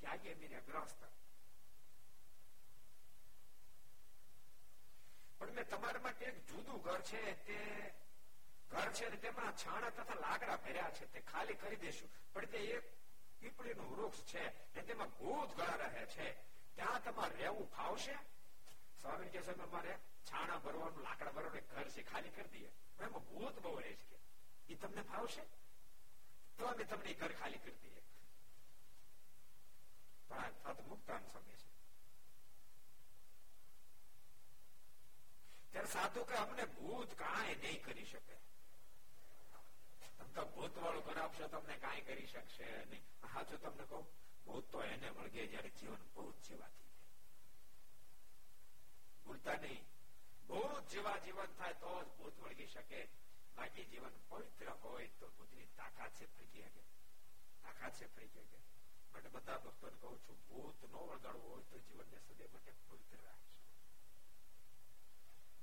ત્યાગી 0.00 0.32
અમે 0.32 0.60
ગ્રસ્ત. 0.66 1.00
પણ 5.38 5.50
મેં 5.50 5.68
તમારા 5.68 6.00
માટે 6.00 6.24
એક 6.24 6.46
જુદું 6.46 6.82
ઘર 6.82 7.00
છે, 7.00 7.22
તે 7.46 7.58
ઘર 8.70 8.92
છે 8.92 9.10
તેમાં 9.16 9.56
છાણા 9.56 9.90
તથા 9.90 10.14
લાકડા 10.14 10.56
ભર્યા 10.56 10.90
છે, 10.90 11.12
તે 11.12 11.20
ખાલી 11.20 11.54
કરી 11.54 11.76
દેશું. 11.76 12.10
પણ 12.32 12.46
તે 12.46 12.58
એક 12.58 12.84
પીપળીનું 13.40 13.90
વૃક્ષ 13.96 14.22
છે 14.24 14.44
ને 14.74 14.82
તેમાં 14.82 15.10
ભૂત 15.18 15.56
ગળા 15.56 15.76
રહે 15.76 16.06
છે. 16.06 16.28
ત્યાં 16.74 17.04
તમારે 17.04 17.34
રહેવું 17.36 17.70
ફાવશે? 17.70 18.14
સ્વામી 19.00 19.28
કે 19.28 19.42
છે 19.42 19.58
અમારે 19.62 19.98
છાણા 20.28 20.58
ભરવાનું, 20.58 21.02
લાકડા 21.02 21.30
ભરવાનું 21.30 21.68
ઘર 21.74 21.88
છે, 21.88 22.02
ખાલી 22.02 22.30
કરી 22.30 22.48
દઈએ. 22.48 22.70
એમાં 23.00 23.22
ભૂત 23.28 23.58
બહુ 23.58 23.78
રહે 23.80 23.92
છે 23.92 24.17
એ 24.67 24.75
તમને 24.77 25.03
ફાવશે 25.05 25.43
તો 26.59 26.67
અમે 26.67 26.85
તમને 26.85 27.13
ઘર 27.15 27.33
ખાલી 27.35 27.59
કરી 27.59 27.79
દઈએ 27.81 28.01
પણ 30.29 30.53
આ 30.63 30.75
મુક્તાન 30.83 31.23
સમય 31.27 31.57
છે 31.57 31.69
ત્યારે 35.71 35.89
સાધુ 35.89 36.25
કે 36.25 36.35
અમને 36.37 36.65
ભૂત 36.73 37.15
કાંઈ 37.17 37.57
નહીં 37.57 37.81
કરી 37.81 38.07
શકે 38.07 38.37
તો 40.33 40.45
ભૂત 40.47 40.75
વાળું 40.77 41.03
કરાવશો 41.05 41.49
તમને 41.49 41.75
કાંઈ 41.79 42.03
કરી 42.03 42.27
શકશે 42.27 42.69
નહીં 42.85 43.03
હા 43.25 43.43
જો 43.45 43.57
તમને 43.59 43.85
કહું 43.87 44.05
ભૂત 44.45 44.71
તો 44.71 44.83
એને 44.85 45.09
વળગે 45.11 45.43
જયારે 45.47 45.71
જીવન 45.73 46.07
ભૂત 46.13 46.37
જેવાથી 46.43 46.89
ભૂલતા 49.25 49.57
નહીં 49.57 49.85
ભૂત 50.47 50.89
જેવા 50.89 51.17
જીવન 51.19 51.53
થાય 51.55 51.75
તો 51.75 51.93
જ 51.99 52.09
ભૂત 52.15 52.35
વળગી 52.39 52.67
શકે 52.67 53.01
બાકી 53.57 53.85
જીવન 53.87 54.15
પવિત્ર 54.29 54.69
હોય 54.81 55.09
તો 55.19 55.31
ભૂતની 55.31 55.67
તાકાત 55.75 56.13
છે 56.17 56.27
ફરી 56.29 56.65
શકે 56.67 56.83
તાકાત 57.63 57.93
છે 57.97 58.07
ફરી 58.09 58.29
શકે 58.29 58.59
માટે 59.13 59.29
બધા 59.29 59.59
ભક્તોને 59.59 59.97
કહું 59.99 60.17
છું 60.21 60.39
ભૂત 60.47 60.87
નો 60.89 60.99
વળગાડવું 61.03 61.47
હોય 61.47 61.65
તો 61.67 61.77
જીવનને 61.81 62.19
સદૈવ 62.21 62.51
માટે 62.51 62.71
પવિત્ર 62.81 63.21
રાખજો 63.21 63.61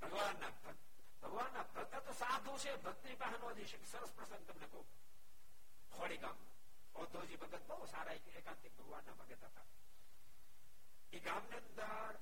ભગવાનના 0.01 0.51
ભક્ત 0.57 0.79
ભગવાનના 1.23 1.65
ભક્ત 1.69 2.03
તો 2.05 2.13
સાધુ 2.15 2.53
છે 2.57 2.77
ભક્તિ 2.79 3.15
પાસે 3.17 3.37
નો 3.39 3.53
જઈ 3.53 3.67
શકે 3.67 3.87
સરસ 3.87 4.11
પ્રસંગ 4.13 4.45
તમને 4.45 4.67
કહું 4.69 4.87
ખોડી 5.91 6.19
ગામ 6.19 6.37
ઔદ્યોગી 6.95 7.37
ભગત 7.37 7.63
બહુ 7.69 7.87
સારા 7.87 8.17
એકાંતિક 8.35 8.73
ભગવાનના 8.75 9.15
ભગત 9.15 9.43
હતા 9.45 9.67
એ 11.13 11.19
ગામની 11.21 11.59
અંદર 11.59 12.19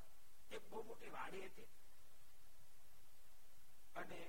એક 0.51 0.63
બહુ 0.69 0.83
મોટી 0.83 1.11
વાડી 1.11 1.45
હતી 1.45 1.69
અને 3.95 4.19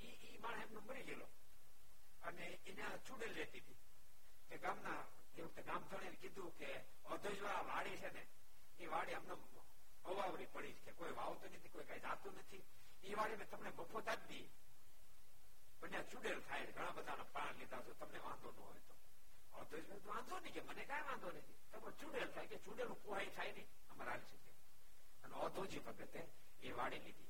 ઈ 0.00 0.16
ઈ 0.26 0.38
માણસ 0.38 0.62
એમનો 0.62 0.80
મરી 0.82 1.04
ગયેલો 1.04 1.28
અને 2.22 2.46
એને 2.64 2.84
ચૂડેલ 3.04 3.34
રહેતી 3.34 3.60
હતી 3.60 3.80
કે 4.50 4.58
ગામના 4.58 5.02
એ 5.34 5.42
વખતે 5.42 5.62
ગામ 5.62 5.82
થણે 5.88 6.16
કીધું 6.16 6.52
કે 6.54 6.70
ઔદ્યોગી 7.06 7.54
વાડી 7.66 7.98
છે 7.98 8.10
ને 8.10 8.22
એ 8.78 8.88
વાડી 8.88 9.14
અમને 9.14 9.34
અવાવરી 10.04 10.48
પડી 10.48 10.76
છે 10.80 10.92
કોઈ 10.92 11.14
વાવતું 11.14 11.50
નથી 11.50 11.70
કોઈ 11.70 11.86
કઈ 11.86 12.00
જાતું 12.00 12.38
નથી 12.38 12.64
એ 13.02 13.16
વાળી 13.16 13.36
મેં 13.36 13.48
તમને 13.48 13.70
મફત 13.70 14.08
આપી 14.08 14.44
પણ 15.80 16.06
ચૂડેલ 16.06 16.40
થાય 16.42 16.66
ઘણા 16.68 16.92
બધા 16.92 17.26
પાન 17.32 17.58
લીધા 17.58 17.82
તો 17.82 17.94
તમને 17.94 18.20
વાંધો 18.20 18.50
ન 18.50 18.58
હોય 18.60 18.82
તો 18.86 20.00
વાંધો 20.06 20.38
નહીં 20.38 20.54
કે 20.54 20.62
મને 20.62 20.84
કઈ 20.84 21.02
વાંધો 21.04 21.28
નથી 21.30 21.56
તમે 21.72 21.92
ચૂડેલ 21.94 22.28
થાય 22.30 22.48
કે 22.48 22.58
ચૂડેલ 22.60 22.94
પોહાઈ 22.98 23.30
થાય 23.30 23.52
નહીં 23.52 23.68
અમારા 23.88 24.14
હાલ 24.14 24.24
છે 24.26 24.36
અને 25.22 25.34
ઓધોજી 25.40 25.82
ભગતે 25.82 26.22
એ 26.62 26.72
વાડી 26.72 27.00
લીધી 27.00 27.29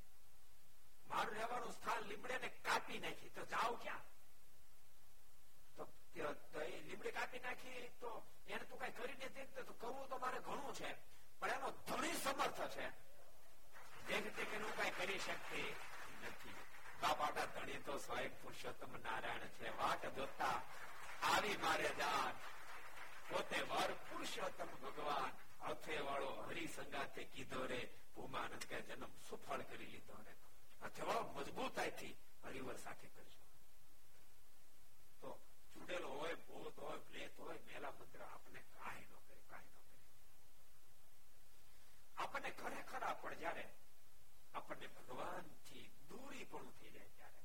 મારું 1.11 1.35
રહેવાનું 1.35 1.73
સ્થાન 1.73 2.03
લીમડે 2.03 2.37
ને 2.37 2.47
કાપી 2.47 2.99
નાખી. 2.99 3.29
તો 3.29 3.45
જાઓ 3.45 3.75
ક્યાં? 3.75 4.01
તો 6.51 6.59
લીમડી 6.59 7.11
કાપી 7.11 7.39
નાખી, 7.39 7.89
તો 7.99 8.25
એને 8.47 8.63
તું 8.63 8.79
કઈ 8.79 8.91
કરી 8.91 9.13
નથી 9.13 9.45
તો 9.45 9.73
કરવું 9.73 10.09
તો 10.09 10.17
મારે 10.17 10.39
ઘણું 10.39 10.73
છે. 10.75 10.93
પણ 11.39 11.49
એનો 11.49 11.71
ધણી 11.71 12.13
સમર્થ 12.13 12.61
છે. 12.69 12.89
દેખતી 14.07 14.45
કે 14.45 14.57
હું 14.57 14.77
કઈ 14.77 14.91
કરી 14.91 15.19
શકતી 15.19 15.75
નથી. 16.23 16.55
બાપાટા 17.01 17.45
ધણી 17.45 17.77
તો 17.77 17.97
સ્વયં 17.97 18.41
પુરુષોત્તમ 18.41 18.91
નારાયણ 18.97 19.39
છે. 19.39 19.77
વાટ 19.77 20.05
જોતા 20.05 20.61
આવી 21.23 21.57
મારે 21.57 21.89
જાન. 21.97 22.33
પોતે 23.29 23.61
વર 23.61 23.93
પુરુષોત્તમ 23.93 24.65
ભગવાન. 24.65 25.31
અથે 25.61 25.97
વાળો 25.97 26.29
હરિસંગાતે 26.47 27.23
કીધો 27.23 27.65
રે, 27.65 27.89
ભૂમાનંદ 28.15 28.63
કે 28.65 28.81
જન્મ 28.81 29.07
સુફળ 29.29 29.61
કરી 29.61 29.85
લીધો 29.85 30.13
રે. 30.13 30.33
અથવાળો 30.80 31.24
મજબૂતાઈથી 31.36 32.14
હરિવર 32.44 32.78
સાથે 32.78 33.08
કરજો 33.08 33.40
તો 35.22 35.30
ચૂડેલો 35.74 36.08
હોય 36.10 36.36
ભૂત 36.44 36.76
હોય 36.78 36.98
પ્લેત 37.06 37.34
હોય 37.38 37.58
મેલા 37.66 37.92
મંત્ર 37.92 38.22
આપણે 38.24 38.60
કાંઈ 38.72 39.06
ન 39.08 39.22
કરે 39.22 39.40
કાંઈ 39.46 39.72
ન 39.72 39.84
કરે 39.84 40.02
આપણને 42.16 42.50
ખરેખર 42.54 43.04
પણ 43.16 43.38
જયારે 43.38 43.64
આપણને 44.54 44.88
ભગવાન 44.90 45.46
થી 45.64 45.84
દૂરી 46.08 46.46
પણ 46.46 46.72
થઈ 46.74 46.92
જાય 46.92 47.10
ત્યારે 47.12 47.42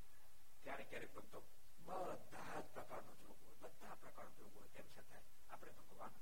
ત્યારે 0.66 0.86
ક્યારેક 0.86 1.14
ભક્તો 1.16 1.40
બધા 1.80 2.58
જ 2.58 2.68
પ્રકારનો 2.72 3.14
જોગ 3.20 3.38
હોય 3.42 3.58
બધા 3.66 3.96
પ્રકારનો 3.98 4.34
જોગ 4.40 4.54
હોય 4.56 4.70
તેમ 4.72 4.88
છતાં 4.92 5.24
આપણે 5.50 5.74
ભગવાન 5.80 6.14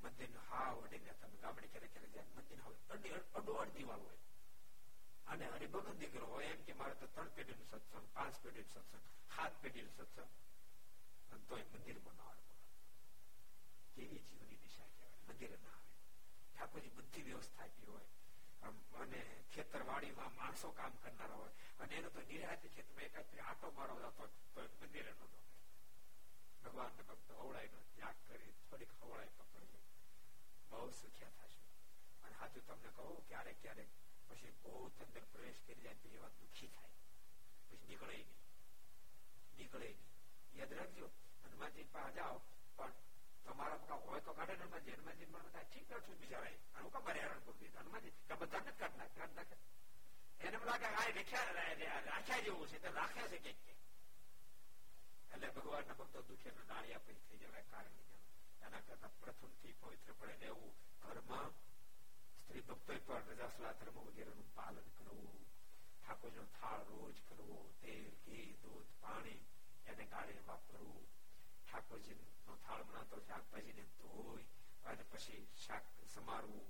મંદિર 0.00 0.38
હા 0.44 0.70
વડીને 0.76 1.14
તમે 1.16 1.36
ગામડે 1.38 1.68
ક્યારેક 1.68 1.92
ક્યારેક 1.92 2.14
જાય 2.14 2.34
મંદિર 2.34 2.60
હવે 2.62 3.12
અડો 3.34 3.58
અડધી 3.58 3.86
વાળું 3.86 4.08
હોય 4.08 4.24
અને 5.27 5.45
હરિભગત 5.45 5.95
દીકરો 5.95 6.25
હોય 6.25 6.45
એમ 6.45 6.63
કે 6.63 6.73
મારે 6.73 6.95
તો 6.95 7.05
ત્રણ 7.05 7.27
પેઢી 7.27 7.53
નું 7.53 7.65
સત્સંગ, 7.65 8.07
પાંચ 8.13 8.35
પેઢી 8.43 8.61
નું 8.61 8.69
સત્સંગ, 8.69 9.03
સાત 9.35 9.61
પેઢી 9.61 9.81
નું 9.81 9.91
સત્સંગ 9.91 10.31
તોય 11.49 11.63
મંદિર 11.63 11.99
બનાવવાનું 11.99 12.45
કેવી 13.95 14.19
જીવની 14.19 14.55
દિશા 14.55 14.85
કહેવાય? 14.85 15.17
મંદિર 15.27 15.51
ના 15.59 15.69
આવે. 15.69 15.91
ઠાકોરજી 16.55 16.89
બધી 16.89 17.21
વ્યવસ્થા 17.21 17.63
આપી 17.63 17.85
હોય. 17.85 18.07
અને 18.93 19.21
ખેતરવાડીમાં 19.53 20.35
માણસો 20.35 20.71
કામ 20.71 20.91
કરનારા 20.91 21.35
હોય. 21.35 21.51
અને 21.79 21.95
એનો 21.95 22.09
તો 22.09 22.21
નિરાતે 22.21 22.67
ખેતરમાં 22.67 23.05
એકાદ 23.05 23.25
આટો 23.39 23.71
મારો 23.71 23.95
જતો 23.99 24.27
તો 24.55 24.61
મંદિરે 24.81 25.13
ભગવાન 26.63 26.91
ને 26.97 27.03
ભક્ત 27.03 27.31
અવળાઈ 27.31 27.67
નો 27.67 27.79
ત્યાગ 27.95 28.15
કરી, 28.27 28.53
થોડીક 28.69 28.89
અવળાઈ 29.01 29.29
પકડી. 29.37 29.81
બહુ 30.69 30.89
સુખ્યા 30.91 31.29
થશે. 31.29 31.59
અને 32.23 32.35
હાથું 32.35 32.67
તમને 32.67 32.89
કહું, 32.89 33.27
ક્યારેક 33.27 33.61
ક્યારેક 33.61 33.87
પછી 34.30 34.52
બહુ 34.60 34.72
અંદર 34.98 35.24
પ્રવેશ 35.28 35.60
કરી 35.62 35.80
જાય 35.80 35.96
તો 35.96 36.08
એવા 36.10 36.32
દુઃખી 36.36 36.70
થાય 36.70 36.92
પછી 37.68 37.86
નીકળે 37.86 38.14
નહીં 38.14 38.30
નીકળે 39.58 39.88
નહીં 39.88 40.58
યાદ 40.58 40.74
રાખજો 40.74 41.10
હનુમાનજી 41.44 41.86
પાસે 41.92 42.16
જાઓ 42.16 42.38
પણ 42.78 42.94
તમારા 43.46 43.78
પકા 43.78 44.00
હોય 44.04 44.20
તો 44.22 44.34
કાઢે 44.34 44.56
હનુમાનજી 44.56 44.94
હનુમાનજી 44.94 45.28
મને 45.28 45.44
બધા 45.46 45.66
ઠીક 45.66 45.88
ન 45.90 46.04
છું 46.06 46.18
બિચારા 46.18 46.52
અને 46.52 46.82
હું 46.82 46.92
કબર 46.92 47.16
હેરાન 47.18 47.42
કરું 47.42 47.58
દીધું 47.60 47.82
હનુમાનજી 47.82 48.14
કે 48.24 48.34
બધા 48.36 48.62
નથી 48.62 48.78
કાઢ 48.78 48.96
નાખ 48.96 49.14
કાઢ 49.14 49.34
નાખે 49.34 49.56
એને 50.40 50.56
એમ 50.56 50.64
લાગે 50.64 50.88
આ 50.94 51.06
રેખ્યા 51.12 51.68
રાખ્યા 52.06 52.42
જેવું 52.42 52.68
છે 52.68 52.78
તે 52.78 52.92
રાખ્યા 52.92 53.30
છે 53.34 53.38
કે 53.44 53.52
એટલે 55.30 55.48
ભગવાન 55.52 55.86
ના 55.86 55.96
ભક્તો 55.96 56.24
દુખે 56.28 56.50
નાળિયા 56.52 57.04
પછી 57.04 57.22
થઈ 57.24 57.40
જવાય 57.40 57.64
કારણ 57.70 57.96
એના 58.62 58.82
કરતા 58.82 59.10
પ્રથમ 59.18 59.52
થી 59.60 59.74
પવિત્ર 59.80 60.14
પડે 60.14 60.36
રહેવું 60.42 60.72
ઘરમાં 61.02 61.50
સ્ત્રી 62.50 62.62
ભક્તો 62.62 62.94
પર 63.06 63.22
રજાસલા 63.28 63.72
ધર્મ 63.74 63.98
વગેરેનું 64.06 64.48
પાલન 64.54 64.88
કરવું 64.94 65.40
ઠાકોરનો 65.96 66.44
થાળ 66.54 66.82
રોજ 66.90 67.20
કરવો 67.26 67.58
તેલ 67.80 68.06
ઘી 68.22 68.46
દૂધ 68.62 68.90
પાણી 69.00 69.40
એને 69.86 70.06
ગાળીને 70.06 70.46
વાપરવું 70.46 71.04
ઠાકોરજી 71.66 72.18
નો 72.46 72.56
થાળ 72.60 72.86
બનાવતો 72.86 73.20
શાકભાજીને 73.24 73.84
ધોઈ 73.96 74.46
અને 74.86 75.04
પછી 75.06 75.42
શાક 75.58 75.92
સમારવું 76.08 76.66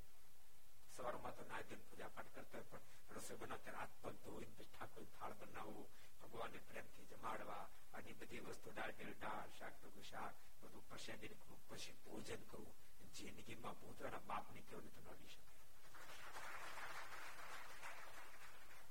સવારમાં 0.92 1.34
તો 1.34 1.44
નાયદન 1.44 1.86
પૂજા 1.86 2.10
પાઠ 2.10 2.32
કરતા 2.34 2.64
પણ 2.66 3.16
રસોઈ 3.16 3.38
બનાવતા 3.38 3.76
હાથ 3.76 3.94
પગ 4.00 4.14
ધોઈને 4.22 4.52
પછી 4.52 4.70
ઠાકોર 4.70 5.08
થાળ 5.14 5.34
બનાવવું 5.36 5.88
ભગવાનને 6.20 6.60
પ્રેમથી 6.64 7.08
જમાડવા 7.10 7.62
આની 7.92 8.16
બધી 8.16 8.44
વસ્તુ 8.44 8.74
દાળ 8.74 8.94
તેલ 8.94 9.14
દાળ 9.20 9.54
શાક 9.54 9.78
તો 9.82 10.04
શાક 10.04 10.42
બધું 10.60 10.88
પ્રસાદી 10.88 11.34
પછી 11.68 11.96
ભોજન 12.02 12.44
કરવું 12.46 12.74
જિંદગીમાં 13.14 13.76
પોતાના 13.76 14.24
બાપની 14.26 14.64
કેવું 14.64 14.90
તો 14.94 15.00
નડી 15.04 15.30
શકે 15.30 15.49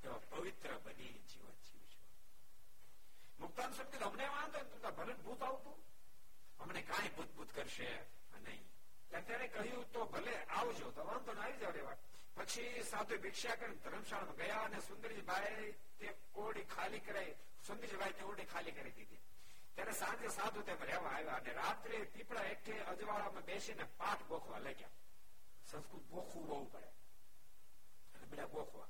એવા 0.03 0.21
પવિત્ર 0.30 0.78
બની 0.80 1.13
જીવન 1.28 1.57
જીવજો 1.63 2.01
મુક્તાન 3.39 3.73
શબ્દ 3.73 4.01
અમને 4.03 4.30
વાંધો 4.30 4.91
ભલે 4.93 5.15
ભૂત 5.19 5.41
આવતું 5.43 5.80
અમને 6.59 6.84
કાંઈ 6.84 7.11
ભૂત 7.11 7.36
ભૂત 7.36 7.51
કરશે 7.51 7.89
નહીં 8.39 8.65
ત્યારે 9.11 9.47
કહ્યું 9.49 9.86
તો 9.91 10.05
ભલે 10.07 10.36
આવજો 10.53 10.91
તો 10.91 11.05
વાંધો 11.05 11.34
ના 11.34 11.43
આવી 11.43 11.59
જાવ 11.59 11.73
રેવા 11.73 11.97
પછી 12.38 12.84
સાધુ 12.86 13.19
ભિક્ષા 13.19 13.57
કરી 13.57 13.78
ધર્મશાળામાં 13.82 14.39
ગયા 14.39 14.63
અને 14.63 14.82
સુંદરજી 14.84 15.23
બાઈ 15.23 15.69
તે 15.99 16.15
ઓરડી 16.38 16.65
ખાલી 16.67 16.99
કરાઈ 17.01 17.38
સુંદરજી 17.63 17.97
બાઈ 17.97 18.15
તે 18.15 18.26
ઓરડી 18.26 18.47
ખાલી 18.47 18.73
કરી 18.73 18.93
દીધી 18.93 19.21
ત્યારે 19.76 19.95
સાંજે 19.95 20.32
સાધુ 20.32 20.63
તેમ 20.63 20.84
રહેવા 20.84 21.13
આવ્યા 21.13 21.38
અને 21.38 21.53
રાત્રે 21.53 22.01
પીપળા 22.07 22.45
એકઠે 22.49 22.82
અજવાળામાં 22.86 23.45
બેસીને 23.45 23.88
પાઠ 23.97 24.28
ગોખવા 24.28 24.61
લાગ્યા 24.61 24.93
સંસ્કૃત 25.67 26.05
ગોખવું 26.09 26.45
બહુ 26.45 26.59
પડે 26.67 26.91
અને 28.15 28.28
બધા 28.28 28.49
ગોખવા 28.49 28.89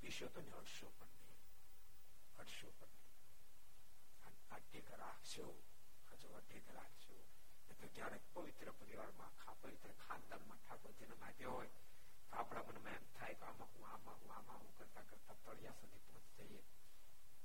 પીશો 0.00 0.26
તો 0.28 0.40
ને 0.40 0.52
હટશો 0.52 0.88
પણ 0.92 1.14
નહીં 1.20 1.40
હટશો 2.36 2.68
પણ 2.72 2.94
નહીં 2.94 4.36
આ 4.50 4.60
ટેક 4.60 4.88
રાખશો 4.98 5.46
હજુ 6.10 6.28
ટેક 6.42 6.68
રાખશો 6.72 7.16
તો 7.70 7.88
ક્યારેક 7.90 8.24
પવિત્ર 8.34 8.72
પરિવારમાં 8.74 9.34
પવિત્ર 9.62 9.92
ખાનદાનમાં 9.98 10.60
ઠાકોર 10.60 10.92
જન્મ 10.94 11.22
આપ્યો 11.22 11.52
હોય 11.52 11.70
તો 11.72 11.82
આપણા 12.32 12.64
મનમાં 12.64 12.94
એમ 12.94 13.06
થાય 13.14 13.34
કે 13.34 13.44
આમાં 13.44 13.70
હું 13.72 13.88
આમાં 13.88 14.18
હું 14.20 14.30
આમાં 14.32 14.60
હું 14.60 14.72
કરતા 14.78 15.04
કરતા 15.04 15.36
તળિયા 15.42 15.78
સુધી 15.80 16.04
પહોંચી 16.06 16.46
જઈએ 16.48 16.62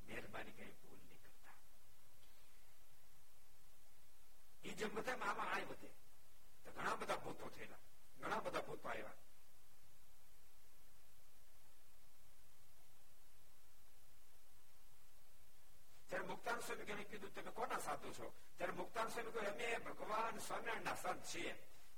મહેરબાની 0.04 0.54
કઈ 0.54 0.72
ભૂલ 0.78 1.00
નહીં 1.00 1.22
કરતા 1.22 1.58
એ 4.64 4.76
જેમ 4.76 4.96
બધા 4.96 5.18
આમાં 5.24 5.50
આય 5.50 5.68
વધે 5.68 5.92
તો 6.66 6.70
ઘણા 6.72 6.96
બધા 6.98 7.20
ભૂતો 7.20 7.52
થયેલા 7.52 7.82
ઘણા 8.18 8.42
બધા 8.42 8.64
ભૂતો 8.64 8.90
આવ્યા 8.90 9.18
મુક્તાન 16.86 16.86
સ્વામી 16.86 17.06
કીધું 17.06 17.32
તમે 17.32 17.52
કોના 17.52 17.80
સાધુ 17.80 18.12
છો 18.12 18.34
ત્યારે 18.58 18.74
મુક્તાન 18.74 19.12
સ્વામી 19.12 19.32
કહ્યું 19.32 19.48
અમે 19.50 19.80
ભગવાન 19.88 20.40
સ્વામિનારાયણ 20.40 20.98
સંત 20.98 21.26
છીએ 21.26 21.54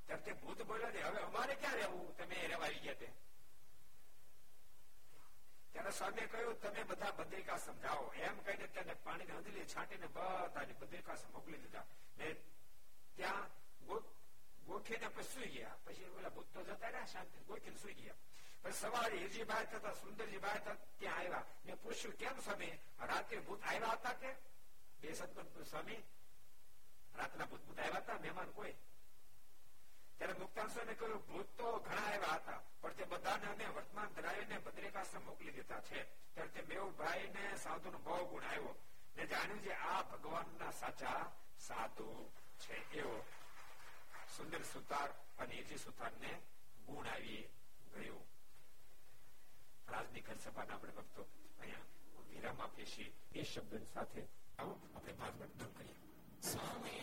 ત્યારે 0.07 0.23
તે 0.23 0.33
ભૂત 0.35 0.63
બોલ્યા 0.63 0.91
છે 0.91 1.01
હવે 1.01 1.19
અમારે 1.21 1.55
ક્યાં 1.55 1.77
રહેવું 1.77 2.13
તમે 2.15 2.35
રહેવા 2.43 2.65
આવી 2.65 2.81
ગયા 2.81 3.11
ત્યારે 5.75 5.91
સ્વામીએ 5.91 6.27
કહ્યું 6.27 6.55
તમે 6.57 6.85
બધા 6.85 7.11
બદ્રિકા 7.13 7.57
સમજાવો 7.59 8.13
એમ 8.21 8.39
કહીને 8.41 8.67
તેને 8.69 8.95
પાણીની 8.97 9.37
હંધલી 9.37 9.65
છાંટીને 9.65 10.07
બધાને 10.09 10.73
બદ્રિકા 10.75 11.17
મોકલી 11.33 11.59
દીધા 11.59 11.85
ને 12.17 12.29
ત્યાં 13.17 13.51
ગોખીને 14.67 15.09
પછી 15.09 15.33
સુઈ 15.33 15.51
ગયા 15.51 15.77
પછી 15.81 16.13
ઓલા 16.13 16.31
ભૂત 16.31 16.53
તો 16.53 16.63
જતા 16.63 16.87
રહ્યા 16.87 17.07
શાંતિ 17.07 17.45
ગોખીને 17.47 17.79
સુઈ 17.79 17.97
ગયા 17.97 18.21
પણ 18.63 18.75
સવારે 18.75 19.17
હિરજી 19.17 19.45
બહાર 19.45 19.67
થતા 19.67 19.95
સુંદરજી 19.95 20.39
બહાર 20.39 20.59
થતા 20.59 20.79
ત્યાં 20.95 21.19
આવ્યા 21.19 21.45
મેં 21.63 21.77
પૂછ્યું 21.79 22.17
કેમ 22.17 22.41
સ્વામી 22.41 22.73
રાતે 23.05 23.41
ભૂત 23.41 23.61
આવ્યા 23.65 23.95
હતા 23.95 24.17
કે 24.17 24.35
બે 25.00 25.12
સદગુણ 25.12 25.62
સ્વામી 25.62 26.02
રાતના 27.16 27.44
ભૂત 27.44 27.60
ભૂત 27.60 27.78
આવ્યા 27.78 27.98
હતા, 27.98 28.14
મહેમાન 28.14 28.50
કોઈ. 28.50 28.72
ત્યારે 30.18 30.32
મુક્તાન 30.32 30.68
સ્વામી 30.68 30.94
કહ્યું, 30.94 31.26
ભૂત 31.26 31.46
તો 31.56 31.78
ઘણા 31.78 32.02
આવ્યા 32.02 32.34
હતા, 32.34 32.62
પણ 32.80 32.92
તે 32.92 33.04
બધાને 33.04 33.46
અમે 33.46 33.66
વર્તમાન 33.66 34.08
ધરાવીને 34.08 34.58
બદ્રિકાશ્રમ 34.58 35.24
મોકલી 35.24 35.50
દીધા 35.50 35.80
છે. 35.80 36.04
ત્યારે 36.04 36.50
તે 36.50 36.62
મેવભાઈ 36.62 37.28
ને 37.28 37.56
સાધુ 37.56 37.90
નો 37.90 37.98
બહુ 37.98 38.26
ગુણ 38.26 38.44
આવ્યો. 38.44 38.74
ને 39.16 39.26
જાણ્યું 39.26 39.62
છે 39.62 39.72
આ 39.72 40.02
ભગવાનના 40.02 40.70
સાચા 40.70 41.32
સાધુ 41.58 42.30
છે. 42.58 42.90
એવો 42.90 43.26
સુંદર 44.36 44.62
સુતાર 44.62 45.10
અને 45.38 45.54
એજી 45.54 45.76
સુતાર 45.76 46.12
ને 46.12 46.42
ગુણ 46.86 47.06
આવી 47.06 47.48
ગયું. 47.94 48.28
બાપાના 50.58 50.74
આપણે 50.74 50.92
ભક્તો 50.92 51.22
અહીંયા 51.60 51.78
વિરામ 52.28 52.62
આપીએ 52.62 52.86
છીએ. 52.86 53.12
એ 53.32 53.42
શબ્દ 53.42 53.86
સાથે 53.94 54.22
આવો 54.59 54.73
આપણે 54.89 55.13
ભાગવત 55.19 55.51
ધન 55.57 55.71
કરીએ 55.75 55.97
સ્વામી 56.43 57.01